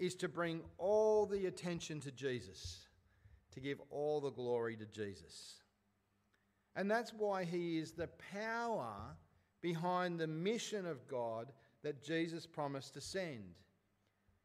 is 0.00 0.14
to 0.16 0.28
bring 0.28 0.62
all 0.78 1.26
the 1.26 1.46
attention 1.46 2.00
to 2.00 2.10
Jesus, 2.10 2.78
to 3.52 3.60
give 3.60 3.80
all 3.90 4.20
the 4.20 4.30
glory 4.30 4.74
to 4.76 4.86
Jesus. 4.86 5.56
And 6.74 6.90
that's 6.90 7.12
why 7.12 7.44
he 7.44 7.78
is 7.78 7.92
the 7.92 8.08
power 8.32 8.94
behind 9.60 10.18
the 10.18 10.26
mission 10.26 10.86
of 10.86 11.06
God 11.06 11.52
that 11.82 12.02
Jesus 12.02 12.46
promised 12.46 12.94
to 12.94 13.00
send. 13.00 13.44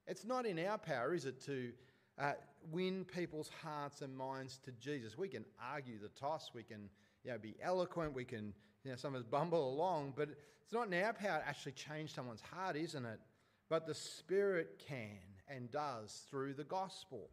It's 0.08 0.26
not 0.26 0.46
in 0.46 0.60
our 0.60 0.78
power, 0.78 1.14
is 1.14 1.26
it, 1.26 1.42
to 1.46 1.72
uh, 2.20 2.34
win 2.70 3.06
people's 3.06 3.50
hearts 3.64 4.02
and 4.02 4.16
minds 4.16 4.60
to 4.66 4.72
Jesus? 4.74 5.18
We 5.18 5.30
can 5.30 5.46
argue 5.72 6.00
the 6.00 6.10
toss, 6.10 6.52
we 6.54 6.64
can 6.64 6.90
you 7.24 7.32
know, 7.32 7.38
be 7.38 7.56
eloquent, 7.62 8.14
we 8.14 8.26
can, 8.26 8.54
you 8.84 8.92
know, 8.92 8.98
some 8.98 9.16
of 9.16 9.22
us 9.22 9.28
bumble 9.28 9.74
along, 9.74 10.14
but 10.18 10.30
it's 10.64 10.74
not 10.74 10.88
in 10.88 11.02
our 11.02 11.14
power 11.14 11.40
to 11.40 11.48
actually 11.48 11.74
change 11.74 12.14
someone's 12.14 12.42
heart, 12.42 12.76
isn't 12.76 13.06
it? 13.06 13.20
But 13.70 13.88
the 13.88 13.96
Spirit 13.96 14.84
can 14.88 15.35
and 15.48 15.72
does 15.72 16.26
through 16.30 16.54
the 16.54 16.64
gospel. 16.64 17.30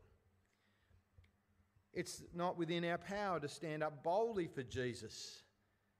It's 1.93 2.23
not 2.35 2.59
within 2.59 2.85
our 2.85 2.99
power 2.99 3.39
to 3.41 3.49
stand 3.49 3.83
up 3.83 4.03
boldly 4.03 4.47
for 4.47 4.63
Jesus. 4.63 5.43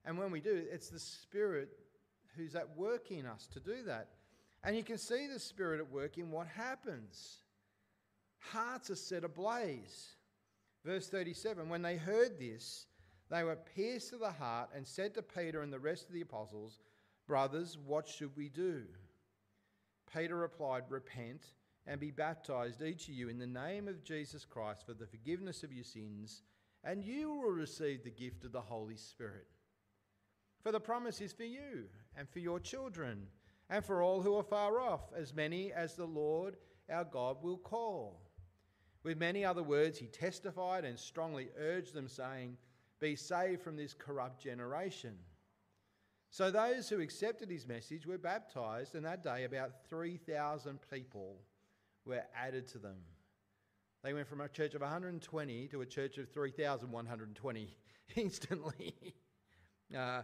And 0.05 0.19
when 0.19 0.31
we 0.31 0.41
do, 0.41 0.65
it's 0.71 0.89
the 0.89 0.99
Spirit 0.99 1.69
who's 2.37 2.55
at 2.55 2.77
work 2.77 3.11
in 3.11 3.27
us 3.27 3.47
to 3.53 3.61
do 3.61 3.83
that. 3.87 4.09
And 4.65 4.77
you 4.77 4.83
can 4.83 4.99
see 4.99 5.27
the 5.27 5.39
Spirit 5.39 5.81
at 5.81 5.91
work 5.91 6.19
in 6.19 6.31
what 6.31 6.47
happens. 6.47 7.39
Hearts 8.39 8.91
are 8.91 8.97
set 8.97 9.25
ablaze. 9.25 10.13
Verse 10.85 11.09
37 11.09 11.69
When 11.69 11.83
they 11.83 11.97
heard 11.97 12.39
this, 12.39 12.87
they 13.31 13.45
were 13.45 13.57
pierced 13.57 14.11
to 14.11 14.17
the 14.17 14.31
heart 14.31 14.71
and 14.75 14.87
said 14.87 15.15
to 15.15 15.23
Peter 15.23 15.63
and 15.63 15.73
the 15.73 15.79
rest 15.79 16.07
of 16.09 16.15
the 16.15 16.21
apostles, 16.23 16.81
Brothers, 17.27 17.79
what 17.87 18.09
should 18.09 18.37
we 18.37 18.49
do? 18.49 18.83
Peter 20.13 20.37
replied, 20.37 20.85
Repent 20.89 21.47
and 21.87 22.01
be 22.01 22.11
baptized, 22.11 22.83
each 22.83 23.09
of 23.09 23.15
you, 23.15 23.29
in 23.29 23.39
the 23.39 23.47
name 23.47 23.89
of 23.89 24.05
Jesus 24.05 24.45
Christ 24.45 24.87
for 24.87 24.95
the 24.95 25.07
forgiveness 25.07 25.63
of 25.63 25.73
your 25.73 25.85
sins, 25.85 26.43
and 26.85 27.03
you 27.03 27.31
will 27.31 27.51
receive 27.51 28.05
the 28.05 28.11
gift 28.11 28.45
of 28.45 28.53
the 28.53 28.61
Holy 28.61 28.97
Spirit. 28.97 29.47
For 30.63 30.71
the 30.71 30.81
promise 30.81 31.21
is 31.21 31.33
for 31.33 31.45
you 31.45 31.87
and 32.17 32.29
for 32.29 32.39
your 32.39 32.61
children 32.61 33.27
and 33.69 33.85
for 33.85 34.03
all 34.03 34.21
who 34.21 34.37
are 34.37 34.43
far 34.43 34.81
off, 34.81 35.13
as 35.17 35.35
many 35.35 35.73
as 35.73 35.95
the 35.95 36.05
Lord 36.05 36.57
our 36.91 37.05
God 37.05 37.43
will 37.43 37.57
call. 37.57 38.21
With 39.03 39.19
many 39.19 39.45
other 39.45 39.63
words, 39.63 39.99
he 39.99 40.07
testified 40.07 40.85
and 40.85 40.99
strongly 40.99 41.49
urged 41.59 41.95
them, 41.95 42.07
saying, 42.07 42.59
Be 43.01 43.17
saved 43.17 43.63
from 43.63 43.77
this 43.77 43.95
corrupt 43.95 44.43
generation. 44.43 45.17
So 46.31 46.51
those 46.51 46.89
who 46.89 47.01
accepted 47.01 47.51
his 47.51 47.67
message 47.67 48.07
were 48.07 48.19
baptized, 48.19 48.95
and 48.95 49.05
that 49.05 49.23
day 49.23 49.45
about 49.45 49.87
3,000 49.89 50.79
people 50.91 51.39
were 52.05 52.23
added 52.37 52.67
to 52.69 52.79
them. 52.79 52.97
They 54.03 54.13
went 54.13 54.29
from 54.29 54.41
a 54.41 54.49
church 54.49 54.75
of 54.75 54.81
120 54.81 55.69
to 55.69 55.81
a 55.81 55.87
church 55.87 56.19
of 56.19 56.29
3,120 56.31 57.77
instantly. 58.17 58.95
Uh, 59.95 60.23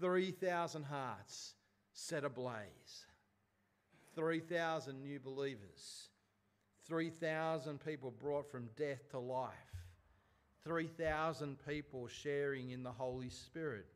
3,000 0.00 0.84
hearts 0.84 1.54
set 1.92 2.22
ablaze. 2.22 3.04
3,000 4.14 5.02
new 5.02 5.18
believers. 5.18 6.10
3,000 6.86 7.84
people 7.84 8.12
brought 8.12 8.48
from 8.48 8.68
death 8.76 9.10
to 9.10 9.18
life. 9.18 9.50
3,000 10.64 11.56
people 11.66 12.06
sharing 12.06 12.70
in 12.70 12.84
the 12.84 12.92
Holy 12.92 13.28
Spirit 13.28 13.86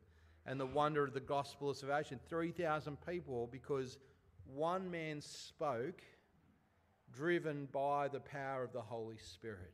and 0.45 0.59
the 0.59 0.65
wonder 0.65 1.05
of 1.05 1.13
the 1.13 1.19
gospel 1.19 1.69
of 1.69 1.77
salvation. 1.77 2.19
3,000 2.27 2.97
people 3.07 3.47
because 3.51 3.97
one 4.45 4.91
man 4.91 5.21
spoke 5.21 6.01
driven 7.15 7.67
by 7.71 8.07
the 8.07 8.19
power 8.19 8.63
of 8.63 8.73
the 8.73 8.81
Holy 8.81 9.17
Spirit. 9.17 9.73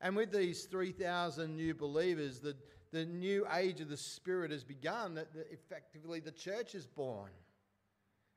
And 0.00 0.16
with 0.16 0.32
these 0.32 0.64
3,000 0.64 1.54
new 1.54 1.74
believers, 1.74 2.40
the, 2.40 2.56
the 2.90 3.04
new 3.04 3.46
age 3.54 3.80
of 3.80 3.88
the 3.88 3.96
Spirit 3.96 4.50
has 4.50 4.64
begun, 4.64 5.14
that, 5.14 5.28
effectively 5.50 6.20
the 6.20 6.32
church 6.32 6.74
is 6.74 6.86
born. 6.86 7.30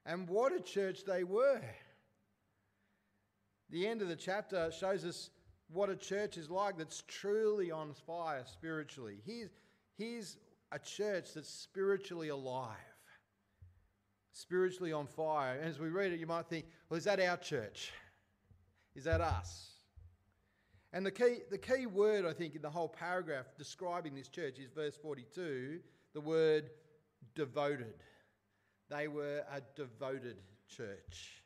And 0.06 0.30
what 0.30 0.54
a 0.54 0.60
church 0.60 1.04
they 1.06 1.24
were. 1.24 1.62
The 3.72 3.88
end 3.88 4.04
of 4.04 4.08
the 4.08 4.16
chapter 4.16 4.72
shows 4.72 5.04
us 5.04 5.32
what 5.70 5.90
a 5.90 5.96
church 5.96 6.38
is 6.38 6.52
like 6.52 6.78
that's 6.78 7.04
truly 7.08 7.72
on 7.72 7.94
fire 8.06 8.44
spiritually. 8.46 9.18
Here's, 9.26 9.50
here's 9.98 10.38
a 10.72 10.78
church 10.78 11.34
that's 11.34 11.50
spiritually 11.50 12.30
alive 12.30 12.95
spiritually 14.36 14.92
on 14.92 15.08
fire. 15.08 15.58
And 15.58 15.70
as 15.70 15.80
we 15.80 15.88
read 15.88 16.12
it, 16.12 16.20
you 16.20 16.28
might 16.28 16.48
think, 16.48 16.66
well, 16.90 16.98
is 16.98 17.06
that 17.06 17.20
our 17.22 17.38
church? 17.38 17.92
Is 18.94 19.06
that 19.06 19.22
us? 19.22 19.72
And 20.94 21.06
the 21.06 21.12
key, 21.12 21.40
the 21.50 21.58
key 21.58 21.86
word, 21.86 22.26
I 22.26 22.34
think, 22.34 22.56
in 22.56 22.62
the 22.62 22.70
whole 22.70 22.90
paragraph 22.90 23.46
describing 23.58 24.14
this 24.14 24.28
church 24.28 24.60
is 24.60 24.72
verse 24.72 24.96
42 24.96 25.80
the 26.14 26.22
word 26.22 26.70
devoted. 27.34 27.96
They 28.90 29.10
were 29.10 29.44
a 29.52 29.62
devoted 29.76 30.38
church. 30.70 31.44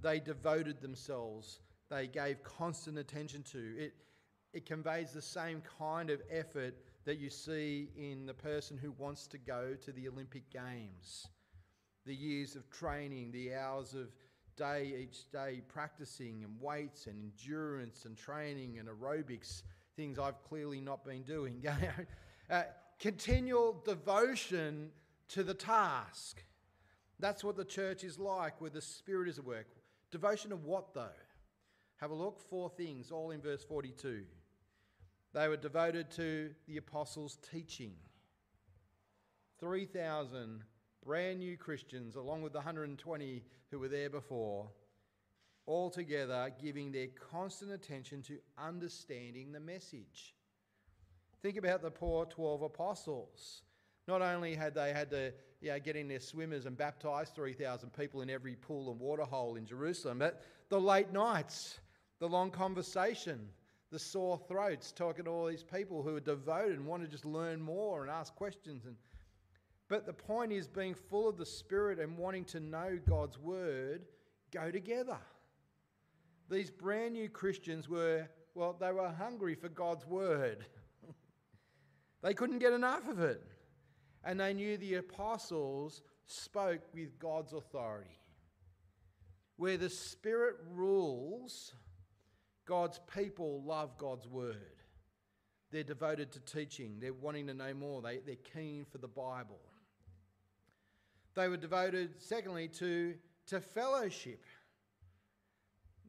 They 0.00 0.20
devoted 0.20 0.80
themselves, 0.80 1.60
they 1.88 2.06
gave 2.06 2.42
constant 2.44 2.98
attention 2.98 3.42
to. 3.50 3.74
It, 3.76 3.94
it 4.52 4.66
conveys 4.66 5.10
the 5.10 5.22
same 5.22 5.62
kind 5.78 6.10
of 6.10 6.20
effort 6.30 6.76
that 7.04 7.18
you 7.18 7.30
see 7.30 7.88
in 7.96 8.26
the 8.26 8.34
person 8.34 8.76
who 8.76 8.92
wants 8.92 9.26
to 9.28 9.38
go 9.38 9.74
to 9.84 9.92
the 9.92 10.06
Olympic 10.08 10.48
Games 10.50 11.26
the 12.06 12.14
years 12.14 12.56
of 12.56 12.70
training, 12.70 13.32
the 13.32 13.54
hours 13.54 13.94
of 13.94 14.08
day 14.56 14.94
each 15.02 15.30
day 15.30 15.60
practicing 15.68 16.42
and 16.42 16.60
weights 16.60 17.06
and 17.06 17.16
endurance 17.20 18.04
and 18.04 18.16
training 18.16 18.78
and 18.78 18.88
aerobics, 18.88 19.62
things 19.96 20.18
I've 20.18 20.42
clearly 20.42 20.80
not 20.80 21.04
been 21.04 21.22
doing. 21.22 21.62
uh, 22.50 22.62
continual 22.98 23.82
devotion 23.84 24.90
to 25.28 25.42
the 25.42 25.54
task. 25.54 26.42
That's 27.18 27.42
what 27.42 27.56
the 27.56 27.64
church 27.64 28.04
is 28.04 28.18
like, 28.18 28.60
where 28.60 28.70
the 28.70 28.80
Spirit 28.80 29.28
is 29.28 29.38
at 29.38 29.44
work. 29.44 29.66
Devotion 30.10 30.52
of 30.52 30.64
what, 30.64 30.94
though? 30.94 31.08
Have 31.96 32.10
a 32.10 32.14
look. 32.14 32.40
Four 32.50 32.70
things, 32.70 33.10
all 33.10 33.30
in 33.30 33.40
verse 33.40 33.64
42. 33.64 34.22
They 35.32 35.48
were 35.48 35.56
devoted 35.56 36.10
to 36.12 36.50
the 36.66 36.76
apostles' 36.76 37.38
teaching. 37.50 37.94
3,000 39.58 40.62
brand 41.06 41.38
new 41.38 41.56
Christians, 41.56 42.16
along 42.16 42.42
with 42.42 42.52
the 42.52 42.58
120 42.58 43.44
who 43.70 43.78
were 43.78 43.88
there 43.88 44.10
before, 44.10 44.68
all 45.64 45.88
together 45.88 46.50
giving 46.60 46.90
their 46.90 47.06
constant 47.30 47.70
attention 47.70 48.22
to 48.22 48.38
understanding 48.58 49.52
the 49.52 49.60
message. 49.60 50.34
Think 51.42 51.56
about 51.56 51.80
the 51.80 51.90
poor 51.90 52.26
12 52.26 52.62
apostles. 52.62 53.62
Not 54.08 54.20
only 54.20 54.54
had 54.54 54.74
they 54.74 54.92
had 54.92 55.10
to 55.10 55.32
get 55.62 55.96
in 55.96 56.08
their 56.08 56.20
swimmers 56.20 56.66
and 56.66 56.76
baptize 56.76 57.30
3,000 57.30 57.92
people 57.92 58.20
in 58.22 58.30
every 58.30 58.56
pool 58.56 58.90
and 58.90 59.00
water 59.00 59.24
hole 59.24 59.56
in 59.56 59.64
Jerusalem. 59.64 60.18
But 60.18 60.42
the 60.68 60.80
late 60.80 61.12
nights, 61.12 61.78
the 62.18 62.28
long 62.28 62.50
conversation, 62.50 63.48
the 63.90 63.98
sore 63.98 64.40
throats, 64.48 64.90
talking 64.92 65.26
to 65.26 65.30
all 65.30 65.46
these 65.46 65.62
people 65.62 66.02
who 66.02 66.16
are 66.16 66.20
devoted 66.20 66.76
and 66.76 66.86
want 66.86 67.02
to 67.02 67.08
just 67.08 67.24
learn 67.24 67.60
more 67.60 68.02
and 68.02 68.10
ask 68.10 68.34
questions. 68.34 68.86
And, 68.86 68.96
but 69.88 70.06
the 70.06 70.12
point 70.12 70.52
is, 70.52 70.66
being 70.66 70.94
full 70.94 71.28
of 71.28 71.36
the 71.36 71.46
Spirit 71.46 71.98
and 71.98 72.18
wanting 72.18 72.44
to 72.46 72.60
know 72.60 72.98
God's 73.08 73.38
word 73.38 74.02
go 74.52 74.70
together. 74.70 75.18
These 76.50 76.70
brand 76.70 77.14
new 77.14 77.28
Christians 77.28 77.88
were, 77.88 78.28
well, 78.54 78.76
they 78.78 78.92
were 78.92 79.10
hungry 79.10 79.54
for 79.54 79.68
God's 79.68 80.06
word. 80.06 80.64
they 82.22 82.34
couldn't 82.34 82.58
get 82.58 82.72
enough 82.72 83.08
of 83.08 83.20
it. 83.20 83.42
And 84.24 84.40
they 84.40 84.54
knew 84.54 84.76
the 84.76 84.94
apostles 84.94 86.02
spoke 86.24 86.82
with 86.92 87.18
God's 87.18 87.52
authority. 87.52 88.18
Where 89.56 89.76
the 89.76 89.88
Spirit 89.88 90.56
rules, 90.74 91.72
God's 92.66 93.00
people 93.14 93.62
love 93.64 93.96
God's 93.96 94.26
word. 94.26 94.56
They're 95.70 95.84
devoted 95.84 96.32
to 96.32 96.40
teaching, 96.40 96.98
they're 97.00 97.12
wanting 97.12 97.46
to 97.48 97.54
know 97.54 97.74
more, 97.74 98.02
they, 98.02 98.18
they're 98.18 98.36
keen 98.36 98.84
for 98.84 98.98
the 98.98 99.08
Bible. 99.08 99.60
They 101.36 101.48
were 101.48 101.58
devoted, 101.58 102.14
secondly, 102.18 102.66
to, 102.78 103.14
to 103.48 103.60
fellowship. 103.60 104.42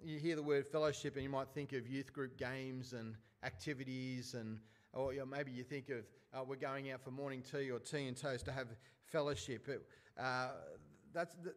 You 0.01 0.19
hear 0.19 0.37
the 0.37 0.41
word 0.41 0.65
fellowship, 0.65 1.15
and 1.15 1.23
you 1.23 1.29
might 1.29 1.49
think 1.49 1.73
of 1.73 1.85
youth 1.85 2.13
group 2.13 2.37
games 2.37 2.93
and 2.93 3.13
activities, 3.43 4.35
and 4.35 4.57
or 4.93 5.11
you 5.11 5.19
know, 5.19 5.25
maybe 5.25 5.51
you 5.51 5.65
think 5.65 5.89
of 5.89 6.05
uh, 6.33 6.45
we're 6.45 6.55
going 6.55 6.91
out 6.91 7.01
for 7.01 7.11
morning 7.11 7.43
tea 7.43 7.69
or 7.69 7.77
tea 7.77 8.07
and 8.07 8.15
toast 8.15 8.45
to 8.45 8.53
have 8.53 8.67
fellowship. 9.05 9.67
It, 9.67 9.85
uh, 10.17 10.51
that's 11.13 11.35
the, 11.43 11.53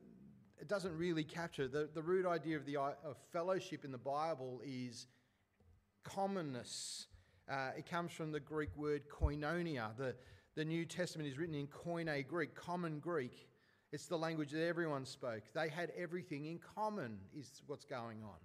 it 0.60 0.66
doesn't 0.66 0.98
really 0.98 1.22
capture 1.22 1.68
the, 1.68 1.88
the 1.94 2.02
root 2.02 2.26
idea 2.26 2.56
of 2.56 2.66
the 2.66 2.76
of 2.76 3.16
fellowship 3.32 3.84
in 3.84 3.92
the 3.92 3.98
Bible 3.98 4.60
is 4.64 5.06
commonness. 6.02 7.06
Uh, 7.48 7.70
it 7.78 7.88
comes 7.88 8.10
from 8.10 8.32
the 8.32 8.40
Greek 8.40 8.76
word 8.76 9.02
koinonia. 9.08 9.96
The, 9.96 10.16
the 10.56 10.64
New 10.64 10.84
Testament 10.84 11.28
is 11.28 11.38
written 11.38 11.54
in 11.54 11.68
Koine 11.68 12.26
Greek, 12.26 12.56
common 12.56 12.98
Greek. 12.98 13.46
It's 13.92 14.06
the 14.06 14.16
language 14.16 14.52
that 14.52 14.66
everyone 14.66 15.04
spoke. 15.04 15.42
They 15.52 15.68
had 15.68 15.90
everything 15.96 16.46
in 16.46 16.60
common, 16.76 17.18
is 17.36 17.62
what's 17.66 17.84
going 17.84 18.22
on. 18.22 18.38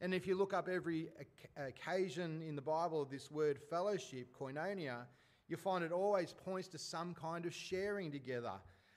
And 0.00 0.14
if 0.14 0.26
you 0.26 0.36
look 0.36 0.54
up 0.54 0.68
every 0.68 1.08
occasion 1.56 2.42
in 2.46 2.56
the 2.56 2.62
Bible 2.62 3.02
of 3.02 3.10
this 3.10 3.30
word 3.30 3.58
fellowship, 3.68 4.28
koinonia, 4.38 5.00
you 5.48 5.56
find 5.56 5.84
it 5.84 5.92
always 5.92 6.32
points 6.32 6.68
to 6.68 6.78
some 6.78 7.14
kind 7.14 7.44
of 7.44 7.54
sharing 7.54 8.10
together, 8.10 8.52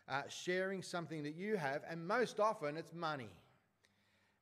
uh, 0.07 0.21
sharing 0.29 0.81
something 0.83 1.23
that 1.23 1.35
you 1.35 1.57
have, 1.57 1.81
and 1.89 2.05
most 2.05 2.39
often 2.39 2.77
it's 2.77 2.93
money. 2.93 3.29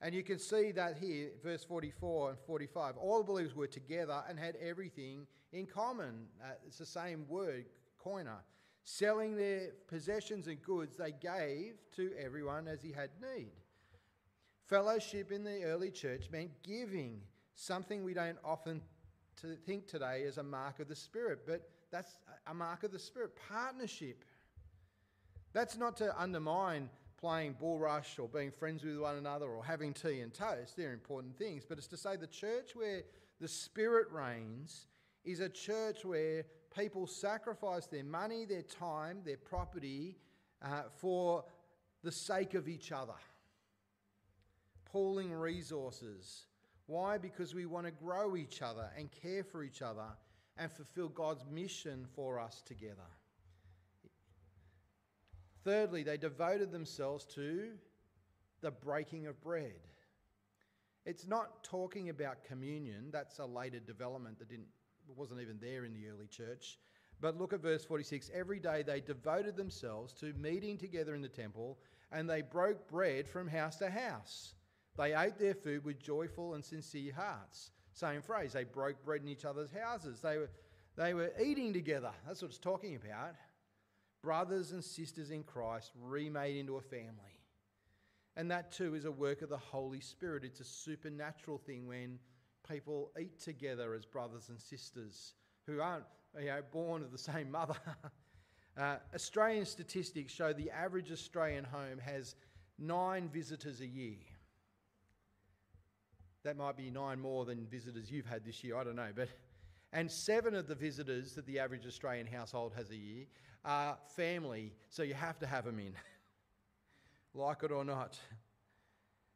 And 0.01 0.13
you 0.13 0.23
can 0.23 0.39
see 0.39 0.71
that 0.73 0.97
here, 0.97 1.29
verse 1.43 1.63
44 1.63 2.31
and 2.31 2.39
45. 2.39 2.97
All 2.97 3.19
the 3.19 3.23
believers 3.23 3.55
were 3.55 3.67
together 3.67 4.23
and 4.29 4.39
had 4.39 4.55
everything 4.57 5.27
in 5.51 5.65
common. 5.65 6.27
Uh, 6.41 6.53
it's 6.65 6.77
the 6.77 6.85
same 6.85 7.25
word, 7.27 7.65
koina. 8.03 8.37
Selling 8.91 9.35
their 9.35 9.69
possessions 9.87 10.47
and 10.47 10.59
goods, 10.63 10.97
they 10.97 11.11
gave 11.11 11.75
to 11.95 12.11
everyone 12.19 12.67
as 12.67 12.81
he 12.81 12.91
had 12.91 13.11
need. 13.21 13.51
Fellowship 14.65 15.31
in 15.31 15.43
the 15.43 15.63
early 15.63 15.91
church 15.91 16.27
meant 16.31 16.49
giving, 16.63 17.21
something 17.53 18.03
we 18.03 18.15
don't 18.15 18.39
often 18.43 18.81
to 19.41 19.55
think 19.57 19.85
today 19.85 20.23
as 20.27 20.39
a 20.39 20.43
mark 20.43 20.79
of 20.79 20.87
the 20.87 20.95
Spirit, 20.95 21.41
but 21.45 21.69
that's 21.91 22.17
a 22.47 22.53
mark 22.53 22.83
of 22.83 22.91
the 22.91 22.97
Spirit. 22.97 23.37
Partnership. 23.47 24.25
That's 25.53 25.77
not 25.77 25.95
to 25.97 26.19
undermine 26.19 26.89
playing 27.21 27.57
bull 27.59 27.77
rush 27.77 28.17
or 28.17 28.27
being 28.27 28.49
friends 28.49 28.83
with 28.83 28.97
one 28.97 29.17
another 29.17 29.45
or 29.45 29.63
having 29.63 29.93
tea 29.93 30.21
and 30.21 30.33
toast. 30.33 30.75
They're 30.75 30.93
important 30.93 31.37
things. 31.37 31.63
But 31.63 31.77
it's 31.77 31.87
to 31.87 31.97
say 31.97 32.15
the 32.15 32.25
church 32.25 32.71
where 32.73 33.03
the 33.39 33.47
Spirit 33.47 34.07
reigns 34.11 34.87
is 35.23 35.41
a 35.41 35.49
church 35.49 36.03
where 36.03 36.45
people 36.75 37.07
sacrifice 37.07 37.87
their 37.87 38.03
money, 38.03 38.45
their 38.45 38.61
time, 38.61 39.19
their 39.25 39.37
property 39.37 40.17
uh, 40.61 40.83
for 40.97 41.43
the 42.03 42.11
sake 42.11 42.53
of 42.53 42.67
each 42.67 42.91
other, 42.91 43.13
pooling 44.91 45.31
resources. 45.31 46.45
Why? 46.85 47.17
Because 47.17 47.53
we 47.53 47.65
want 47.65 47.85
to 47.85 47.91
grow 47.91 48.35
each 48.35 48.61
other 48.61 48.89
and 48.97 49.09
care 49.11 49.43
for 49.43 49.63
each 49.63 49.81
other 49.81 50.07
and 50.57 50.71
fulfill 50.71 51.09
God's 51.09 51.45
mission 51.49 52.05
for 52.15 52.39
us 52.39 52.61
together. 52.65 53.07
Thirdly, 55.63 56.03
they 56.03 56.17
devoted 56.17 56.71
themselves 56.71 57.25
to 57.35 57.69
the 58.61 58.71
breaking 58.71 59.27
of 59.27 59.41
bread. 59.41 59.87
It's 61.05 61.27
not 61.27 61.63
talking 61.63 62.09
about 62.09 62.43
communion, 62.43 63.09
that's 63.11 63.39
a 63.39 63.45
later 63.45 63.79
development 63.79 64.39
that 64.39 64.49
didn't 64.49 64.67
wasn't 65.17 65.41
even 65.41 65.59
there 65.61 65.85
in 65.85 65.93
the 65.93 66.07
early 66.07 66.27
church. 66.27 66.77
But 67.21 67.37
look 67.37 67.53
at 67.53 67.61
verse 67.61 67.83
46. 67.83 68.31
Every 68.33 68.59
day 68.59 68.83
they 68.83 69.01
devoted 69.01 69.57
themselves 69.57 70.13
to 70.13 70.33
meeting 70.33 70.77
together 70.77 71.15
in 71.15 71.21
the 71.21 71.27
temple, 71.27 71.77
and 72.11 72.29
they 72.29 72.41
broke 72.41 72.87
bread 72.87 73.27
from 73.27 73.47
house 73.47 73.77
to 73.77 73.89
house. 73.89 74.53
They 74.97 75.13
ate 75.13 75.37
their 75.37 75.53
food 75.53 75.83
with 75.85 75.99
joyful 75.99 76.53
and 76.53 76.63
sincere 76.63 77.13
hearts. 77.13 77.71
Same 77.93 78.21
phrase, 78.21 78.53
they 78.53 78.63
broke 78.63 79.03
bread 79.03 79.21
in 79.21 79.27
each 79.27 79.45
other's 79.45 79.71
houses. 79.71 80.21
They 80.21 80.37
were, 80.37 80.49
they 80.95 81.13
were 81.13 81.31
eating 81.41 81.73
together. 81.73 82.11
That's 82.25 82.41
what 82.41 82.49
it's 82.49 82.57
talking 82.57 82.95
about. 82.95 83.35
Brothers 84.21 84.71
and 84.71 84.83
sisters 84.83 85.31
in 85.31 85.43
Christ 85.43 85.91
remade 85.99 86.57
into 86.57 86.77
a 86.77 86.81
family. 86.81 87.39
And 88.35 88.51
that 88.51 88.71
too 88.71 88.95
is 88.95 89.05
a 89.05 89.11
work 89.11 89.41
of 89.41 89.49
the 89.49 89.57
Holy 89.57 89.99
Spirit. 89.99 90.43
It's 90.45 90.59
a 90.59 90.65
supernatural 90.65 91.57
thing 91.57 91.87
when 91.87 92.19
people 92.69 93.11
eat 93.19 93.39
together 93.39 93.93
as 93.93 94.05
brothers 94.05 94.49
and 94.49 94.59
sisters 94.59 95.33
who 95.65 95.81
aren't 95.81 96.05
you 96.39 96.47
know, 96.47 96.61
born 96.71 97.03
of 97.03 97.11
the 97.11 97.17
same 97.17 97.51
mother. 97.51 97.75
uh, 98.77 98.97
Australian 99.13 99.65
statistics 99.65 100.31
show 100.33 100.53
the 100.53 100.69
average 100.69 101.11
Australian 101.11 101.63
home 101.63 101.97
has 101.99 102.35
nine 102.77 103.29
visitors 103.29 103.81
a 103.81 103.87
year. 103.87 104.17
That 106.43 106.57
might 106.57 106.77
be 106.77 106.89
nine 106.89 107.19
more 107.19 107.45
than 107.45 107.65
visitors 107.65 108.09
you've 108.09 108.25
had 108.25 108.45
this 108.45 108.63
year, 108.63 108.77
I 108.77 108.83
don't 108.83 108.95
know. 108.95 109.11
But, 109.13 109.29
and 109.91 110.09
seven 110.09 110.55
of 110.55 110.67
the 110.67 110.75
visitors 110.75 111.33
that 111.33 111.45
the 111.45 111.59
average 111.59 111.85
Australian 111.85 112.27
household 112.27 112.73
has 112.75 112.91
a 112.91 112.95
year 112.95 113.25
are 113.65 113.97
family, 114.15 114.73
so 114.89 115.03
you 115.03 115.15
have 115.15 115.37
to 115.39 115.47
have 115.47 115.65
them 115.65 115.79
in, 115.79 115.93
like 117.33 117.63
it 117.63 117.71
or 117.71 117.83
not. 117.83 118.17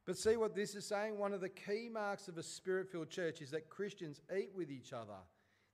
But 0.06 0.18
see 0.18 0.36
what 0.36 0.56
this 0.56 0.76
is 0.76 0.86
saying? 0.86 1.18
One 1.18 1.34
of 1.34 1.42
the 1.42 1.50
key 1.50 1.90
marks 1.92 2.28
of 2.28 2.38
a 2.38 2.44
spirit 2.44 2.92
filled 2.92 3.10
church 3.10 3.42
is 3.42 3.52
that 3.52 3.70
Christians 3.70 4.22
eat 4.36 4.52
with 4.54 4.70
each 4.70 4.92
other. 4.92 5.18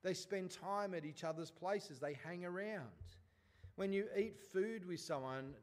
They 0.03 0.13
spend 0.13 0.51
time 0.51 0.93
at 0.93 1.03
each 1.03 1.23
other's 1.23 1.51
places, 1.51 1.99
they 1.99 2.17
hang 2.23 2.45
around. 2.45 2.87
When 3.75 3.91
you 3.91 4.05
eat 4.17 4.37
food 4.53 4.85
with 4.85 4.99
someone, 4.99 5.53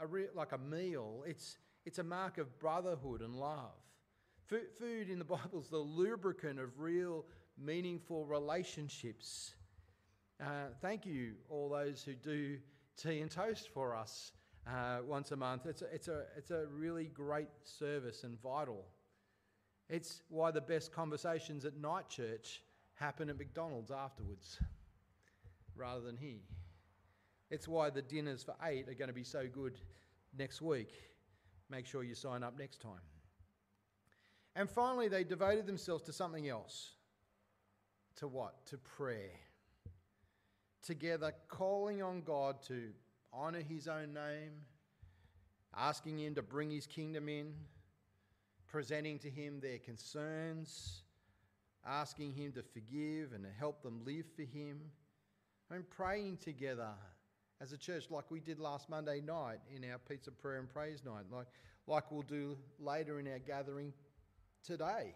a 0.00 0.06
re- 0.06 0.28
like 0.34 0.52
a 0.52 0.58
meal, 0.58 1.24
it's, 1.26 1.58
it's 1.84 1.98
a 1.98 2.04
mark 2.04 2.38
of 2.38 2.58
brotherhood 2.58 3.20
and 3.20 3.34
love. 3.34 3.74
Food 4.46 5.10
in 5.10 5.18
the 5.18 5.24
Bible 5.36 5.60
is 5.60 5.68
the 5.68 5.78
lubricant 5.78 6.58
of 6.58 6.80
real, 6.80 7.24
meaningful 7.58 8.24
relationships. 8.24 9.54
Uh, 10.40 10.68
thank 10.80 11.04
you, 11.06 11.34
all 11.48 11.68
those 11.68 12.02
who 12.02 12.14
do 12.14 12.58
tea 12.96 13.20
and 13.20 13.30
toast 13.30 13.68
for 13.72 13.94
us 13.94 14.32
uh, 14.68 14.98
once 15.06 15.32
a 15.32 15.36
month. 15.36 15.66
It's 15.66 15.82
a, 15.82 15.86
it's, 15.94 16.08
a, 16.08 16.24
it's 16.36 16.50
a 16.50 16.66
really 16.66 17.06
great 17.06 17.48
service 17.64 18.24
and 18.24 18.40
vital. 18.40 18.84
It's 19.88 20.22
why 20.28 20.50
the 20.50 20.60
best 20.60 20.92
conversations 20.92 21.64
at 21.64 21.76
night 21.76 22.08
church 22.08 22.62
happen 22.94 23.30
at 23.30 23.38
McDonald's 23.38 23.90
afterwards 23.90 24.58
rather 25.76 26.00
than 26.00 26.16
here. 26.16 26.40
It's 27.50 27.68
why 27.68 27.90
the 27.90 28.02
dinners 28.02 28.42
for 28.42 28.54
eight 28.64 28.88
are 28.88 28.94
going 28.94 29.08
to 29.08 29.14
be 29.14 29.22
so 29.22 29.46
good 29.52 29.78
next 30.36 30.60
week. 30.60 30.90
Make 31.70 31.86
sure 31.86 32.02
you 32.02 32.14
sign 32.14 32.42
up 32.42 32.58
next 32.58 32.80
time. 32.80 33.00
And 34.56 34.68
finally, 34.68 35.08
they 35.08 35.22
devoted 35.22 35.66
themselves 35.66 36.02
to 36.04 36.12
something 36.12 36.48
else. 36.48 36.92
To 38.16 38.26
what? 38.26 38.66
To 38.66 38.78
prayer. 38.78 39.30
Together, 40.82 41.32
calling 41.48 42.02
on 42.02 42.22
God 42.22 42.62
to 42.68 42.90
honour 43.36 43.60
his 43.60 43.88
own 43.88 44.14
name, 44.14 44.52
asking 45.76 46.18
him 46.18 46.34
to 46.34 46.42
bring 46.42 46.70
his 46.70 46.86
kingdom 46.86 47.28
in, 47.28 47.52
presenting 48.66 49.18
to 49.18 49.30
him 49.30 49.60
their 49.60 49.78
concerns, 49.78 51.02
asking 51.86 52.32
him 52.32 52.52
to 52.52 52.62
forgive 52.62 53.32
and 53.32 53.44
to 53.44 53.50
help 53.58 53.82
them 53.82 54.00
live 54.04 54.24
for 54.34 54.42
him, 54.42 54.80
and 55.70 55.88
praying 55.90 56.36
together 56.38 56.90
as 57.60 57.72
a 57.72 57.78
church 57.78 58.10
like 58.10 58.30
we 58.30 58.40
did 58.40 58.58
last 58.58 58.88
Monday 58.88 59.20
night 59.20 59.58
in 59.74 59.88
our 59.90 59.98
pizza 59.98 60.30
prayer 60.30 60.58
and 60.58 60.68
praise 60.68 61.04
night, 61.04 61.24
like, 61.30 61.46
like 61.86 62.10
we'll 62.10 62.22
do 62.22 62.56
later 62.78 63.18
in 63.18 63.28
our 63.28 63.38
gathering 63.38 63.92
today. 64.64 65.14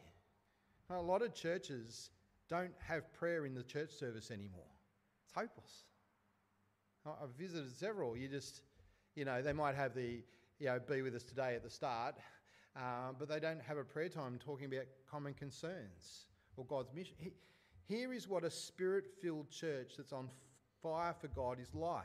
A 0.91 1.01
lot 1.01 1.23
of 1.23 1.35
churches 1.35 2.11
don't 2.49 2.73
have 2.81 3.13
prayer 3.13 3.47
in 3.47 3.55
the 3.55 3.63
church 3.63 3.93
service 3.93 4.31
anymore. 4.31 4.65
It's 5.25 5.33
hopeless. 5.33 5.85
I've 7.07 7.31
visited 7.39 7.75
several. 7.77 8.17
You 8.17 8.29
just, 8.29 8.63
You 9.15 9.25
know, 9.25 9.43
they 9.43 9.53
might 9.53 9.75
have 9.75 9.95
the, 9.95 10.23
you 10.59 10.67
know, 10.67 10.79
be 10.79 11.03
with 11.03 11.15
us 11.15 11.23
today 11.23 11.55
at 11.55 11.63
the 11.63 11.71
start, 11.71 12.17
uh, 12.77 13.13
but 13.19 13.29
they 13.29 13.41
don't 13.41 13.61
have 13.63 13.77
a 13.77 13.85
prayer 13.85 14.09
time 14.09 14.39
talking 14.39 14.67
about 14.67 14.87
common 15.11 15.35
concerns 15.35 16.27
or 16.57 16.65
God's 16.65 16.93
mission. 16.95 17.17
Here 17.89 18.13
is 18.13 18.29
what 18.29 18.45
a 18.45 18.51
spirit 18.51 19.07
filled 19.21 19.51
church 19.51 19.95
that's 19.97 20.13
on 20.13 20.31
fire 20.83 21.15
for 21.21 21.29
God 21.29 21.59
is 21.61 21.75
like. 21.75 22.05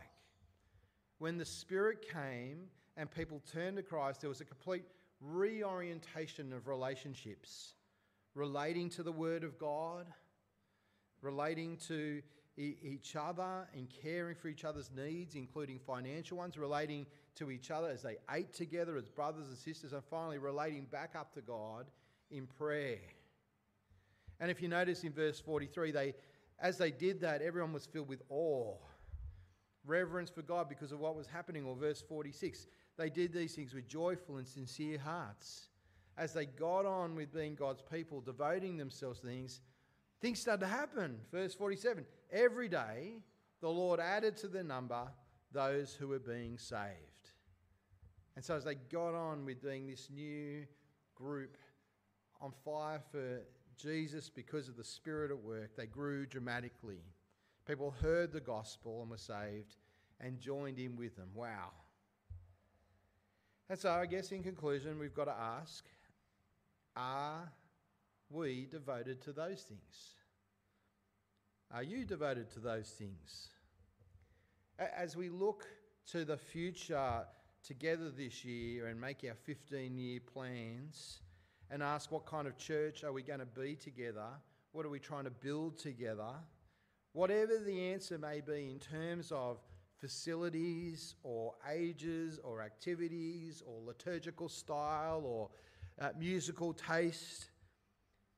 When 1.20 1.38
the 1.38 1.46
Spirit 1.46 2.06
came 2.12 2.66
and 2.98 3.10
people 3.10 3.42
turned 3.52 3.78
to 3.78 3.84
Christ, 3.84 4.22
there 4.22 4.30
was 4.30 4.42
a 4.42 4.46
complete 4.46 4.84
reorientation 5.22 6.52
of 6.52 6.68
relationships 6.68 7.76
relating 8.34 8.90
to 8.92 9.04
the 9.04 9.12
Word 9.12 9.44
of 9.44 9.58
God, 9.58 10.08
relating 11.22 11.78
to 11.88 12.22
e- 12.58 12.78
each 12.82 13.16
other 13.16 13.68
and 13.74 13.88
caring 13.90 14.36
for 14.36 14.48
each 14.48 14.66
other's 14.66 14.92
needs, 14.96 15.36
including 15.36 15.80
financial 15.80 16.38
ones, 16.38 16.58
relating 16.58 17.06
to 17.36 17.52
each 17.52 17.72
other 17.72 17.90
as 17.90 18.02
they 18.02 18.18
ate 18.32 18.54
together 18.54 18.98
as 18.98 19.08
brothers 19.08 19.48
and 19.48 19.58
sisters, 19.58 19.94
and 19.94 20.04
finally 20.10 20.38
relating 20.38 20.86
back 20.86 21.16
up 21.16 21.34
to 21.34 21.42
God 21.42 21.86
in 22.32 22.48
prayer. 22.48 23.00
And 24.40 24.52
if 24.52 24.62
you 24.62 24.68
notice 24.68 25.04
in 25.04 25.14
verse 25.14 25.40
43, 25.40 25.92
they, 25.92 26.14
as 26.60 26.78
they 26.78 26.92
did 26.92 27.22
that, 27.22 27.42
everyone 27.42 27.74
was 27.74 27.86
filled 27.86 28.10
with 28.10 28.22
awe, 28.30 28.76
reverence 29.86 30.30
for 30.30 30.42
God 30.42 30.68
because 30.68 30.92
of 30.92 31.00
what 31.00 31.16
was 31.16 31.28
happening. 31.28 31.66
Or 31.66 31.76
verse 31.76 32.02
46, 32.02 32.68
they 32.98 33.10
did 33.10 33.34
these 33.34 33.56
things 33.56 33.74
with 33.74 33.88
joyful 33.88 34.38
and 34.38 34.48
sincere 34.48 34.98
hearts. 34.98 35.70
As 36.18 36.34
they 36.34 36.46
got 36.46 36.86
on 36.86 37.16
with 37.16 37.34
being 37.34 37.56
God's 37.56 37.82
people, 37.82 38.22
devoting 38.22 38.78
themselves 38.78 39.20
to 39.20 39.28
things, 39.28 39.62
things 40.26 40.40
started 40.40 40.62
to 40.62 40.68
happen. 40.68 41.20
Verse 41.32 41.54
47 41.54 42.04
Every 42.32 42.68
day, 42.68 43.20
the 43.62 43.70
Lord 43.70 44.00
added 44.00 44.36
to 44.38 44.48
the 44.48 44.64
number 44.64 45.08
those 45.52 45.94
who 45.94 46.08
were 46.08 46.20
being 46.20 46.58
saved. 46.58 47.30
And 48.36 48.44
so, 48.44 48.56
as 48.56 48.64
they 48.64 48.74
got 48.76 49.14
on 49.14 49.46
with 49.46 49.62
being 49.62 49.86
this 49.86 50.10
new 50.12 50.66
group 51.14 51.58
on 52.42 52.52
fire 52.66 53.02
for 53.12 53.42
Jesus 53.78 54.28
because 54.30 54.68
of 54.68 54.76
the 54.78 54.84
Spirit 54.84 55.30
at 55.30 55.38
work, 55.38 55.76
they 55.78 55.86
grew 55.86 56.26
dramatically. 56.26 57.04
People 57.68 57.94
heard 58.02 58.34
the 58.34 58.42
gospel 58.42 59.02
and 59.02 59.12
were 59.12 59.18
saved 59.18 59.78
and 60.20 60.40
joined 60.40 60.80
in 60.80 60.96
with 60.96 61.16
them. 61.16 61.30
Wow. 61.36 61.70
And 63.70 63.78
so, 63.78 63.92
I 63.92 64.08
guess 64.08 64.32
in 64.32 64.42
conclusion, 64.42 64.98
we've 64.98 65.14
got 65.14 65.26
to 65.26 65.36
ask 65.40 65.86
are 66.98 67.52
we 68.36 68.68
devoted 68.70 69.22
to 69.24 69.34
those 69.34 69.62
things? 69.62 70.14
Are 71.74 71.84
you 71.84 72.06
devoted 72.06 72.52
to 72.52 72.60
those 72.60 72.90
things? 72.90 73.50
As 74.78 75.16
we 75.16 75.30
look 75.30 75.66
to 76.12 76.26
the 76.26 76.38
future 76.38 77.26
together 77.64 78.12
this 78.12 78.46
year 78.46 78.88
and 78.88 79.02
make 79.02 79.26
our 79.28 79.36
15 79.36 79.98
year 79.98 80.20
plans, 80.20 81.22
and 81.72 81.82
ask 81.82 82.12
what 82.12 82.26
kind 82.26 82.48
of 82.48 82.58
church 82.58 83.04
are 83.04 83.12
we 83.12 83.22
going 83.22 83.40
to 83.40 83.46
be 83.46 83.76
together? 83.76 84.28
What 84.72 84.86
are 84.86 84.90
we 84.90 85.00
trying 85.00 85.24
to 85.24 85.32
build 85.32 85.78
together? 85.78 86.34
Whatever 87.14 87.60
the 87.60 87.92
answer 87.92 88.18
may 88.18 88.42
be 88.42 88.72
in 88.72 88.80
terms 88.80 89.32
of 89.32 89.58
facilities 90.00 91.16
or 91.24 91.54
ages 91.72 92.40
or 92.44 92.62
activities 92.62 93.64
or 93.66 93.82
liturgical 93.86 94.50
style 94.50 95.24
or 95.26 95.50
uh, 96.00 96.10
musical 96.20 96.74
taste, 96.74 97.48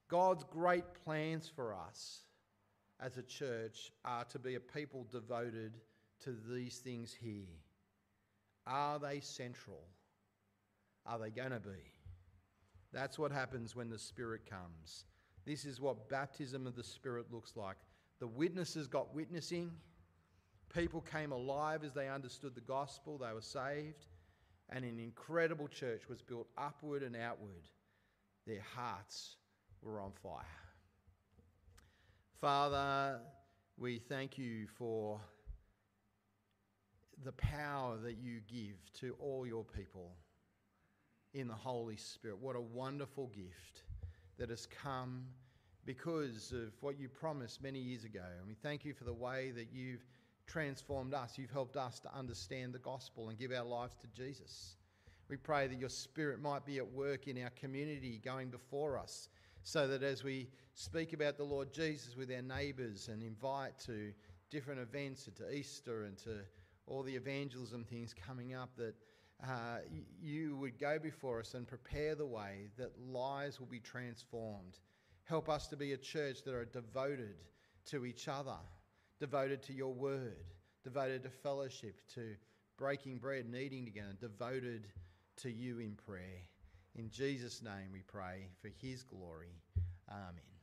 God's 0.10 0.44
great 0.46 0.86
plans 1.04 1.52
for 1.54 1.74
us 1.74 2.22
as 3.00 3.18
a 3.18 3.24
church 3.24 3.92
are 4.06 4.24
to 4.26 4.40
be 4.40 4.56
a 4.56 4.60
people 4.60 5.06
devoted 5.12 5.74
to 6.24 6.36
these 6.50 6.78
things 6.78 7.14
here. 7.14 7.46
Are 8.66 9.00
they 9.00 9.20
central? 9.20 9.84
Are 11.06 11.20
they 11.20 11.30
going 11.30 11.52
to 11.52 11.60
be? 11.60 11.94
That's 12.94 13.20
what 13.20 13.32
happens 13.32 13.76
when 13.76 13.90
the 13.90 14.00
Spirit 14.00 14.50
comes. 14.50 15.06
This 15.46 15.66
is 15.66 15.80
what 15.80 16.10
baptism 16.10 16.68
of 16.68 16.76
the 16.76 16.84
Spirit 16.84 17.32
looks 17.32 17.56
like. 17.56 17.78
The 18.20 18.28
witnesses 18.28 18.88
got 18.88 19.14
witnessing. 19.14 19.72
People 20.74 21.02
came 21.02 21.32
alive 21.32 21.84
as 21.84 21.94
they 21.94 22.10
understood 22.10 22.56
the 22.56 22.62
gospel. 22.62 23.18
They 23.18 23.34
were 23.34 23.42
saved. 23.42 24.08
And 24.70 24.84
an 24.84 25.00
incredible 25.00 25.68
church 25.68 26.10
was 26.10 26.22
built 26.22 26.48
upward 26.58 27.04
and 27.04 27.16
outward. 27.16 27.70
Their 28.46 28.64
hearts 28.76 29.38
were 29.88 30.02
on 30.02 30.12
fire. 30.22 30.44
Father, 32.42 33.20
we 33.78 34.00
thank 34.00 34.38
you 34.38 34.68
for 34.68 35.20
the 37.24 37.32
power 37.32 37.98
that 37.98 38.18
you 38.18 38.42
give 38.48 38.76
to 39.00 39.16
all 39.20 39.48
your 39.48 39.64
people 39.64 40.12
in 41.34 41.48
the 41.48 41.54
Holy 41.54 41.96
Spirit. 41.96 42.38
What 42.40 42.56
a 42.56 42.62
wonderful 42.62 43.28
gift 43.28 43.84
that 44.38 44.50
has 44.50 44.68
come 44.68 45.26
because 45.86 46.52
of 46.52 46.74
what 46.82 47.00
you 47.00 47.08
promised 47.08 47.64
many 47.64 47.80
years 47.80 48.04
ago. 48.04 48.26
And 48.38 48.48
we 48.48 48.56
thank 48.56 48.84
you 48.84 48.94
for 48.94 49.06
the 49.06 49.14
way 49.14 49.52
that 49.52 49.70
you've 49.72 50.06
transformed 50.46 51.14
us. 51.14 51.38
You've 51.38 51.52
helped 51.52 51.78
us 51.78 52.00
to 52.02 52.14
understand 52.14 52.74
the 52.74 52.80
gospel 52.80 53.30
and 53.30 53.40
give 53.40 53.52
our 53.52 53.66
lives 53.66 53.96
to 54.02 54.08
Jesus. 54.08 54.76
We 55.30 55.38
pray 55.38 55.68
that 55.68 55.80
your 55.80 55.90
spirit 55.90 56.42
might 56.42 56.66
be 56.66 56.78
at 56.78 56.92
work 56.92 57.28
in 57.28 57.42
our 57.42 57.50
community 57.52 58.22
going 58.24 58.50
before 58.50 58.98
us 58.98 59.30
so 59.68 59.86
that 59.86 60.02
as 60.02 60.24
we 60.24 60.48
speak 60.76 61.12
about 61.12 61.36
the 61.36 61.44
Lord 61.44 61.74
Jesus 61.74 62.16
with 62.16 62.32
our 62.32 62.42
neighbours 62.42 63.10
and 63.10 63.22
invite 63.22 63.78
to 63.80 64.14
different 64.50 64.80
events 64.80 65.28
and 65.28 65.36
to 65.36 65.54
Easter 65.54 66.06
and 66.06 66.18
to 66.20 66.40
all 66.86 67.04
the 67.04 67.14
evangelism 67.14 67.84
things 67.84 68.14
coming 68.14 68.54
up, 68.54 68.70
that 68.78 68.96
uh, 69.44 69.80
you 70.22 70.56
would 70.56 70.80
go 70.80 70.98
before 70.98 71.42
us 71.42 71.54
and 71.54 71.68
prepare 71.68 72.16
the 72.16 72.26
way 72.26 72.70
that 72.78 72.98
lives 72.98 73.60
will 73.60 73.68
be 73.68 73.82
transformed. 73.82 74.80
Help 75.26 75.50
us 75.50 75.68
to 75.68 75.76
be 75.76 75.92
a 75.92 75.98
church 75.98 76.44
that 76.46 76.54
are 76.54 76.64
devoted 76.64 77.36
to 77.88 78.06
each 78.06 78.30
other, 78.30 78.56
devoted 79.20 79.62
to 79.64 79.74
your 79.74 79.94
word, 79.94 80.46
devoted 80.86 81.24
to 81.24 81.30
fellowship, 81.30 82.00
to 82.16 82.36
breaking 82.78 83.18
bread 83.18 83.44
and 83.44 83.54
eating 83.54 83.84
together, 83.84 84.16
devoted 84.18 84.88
to 85.36 85.52
you 85.52 85.80
in 85.80 85.92
prayer. 86.06 86.48
In 86.98 87.12
Jesus' 87.12 87.62
name 87.62 87.92
we 87.94 88.02
pray 88.02 88.48
for 88.60 88.70
his 88.82 89.04
glory. 89.04 89.54
Amen. 90.10 90.57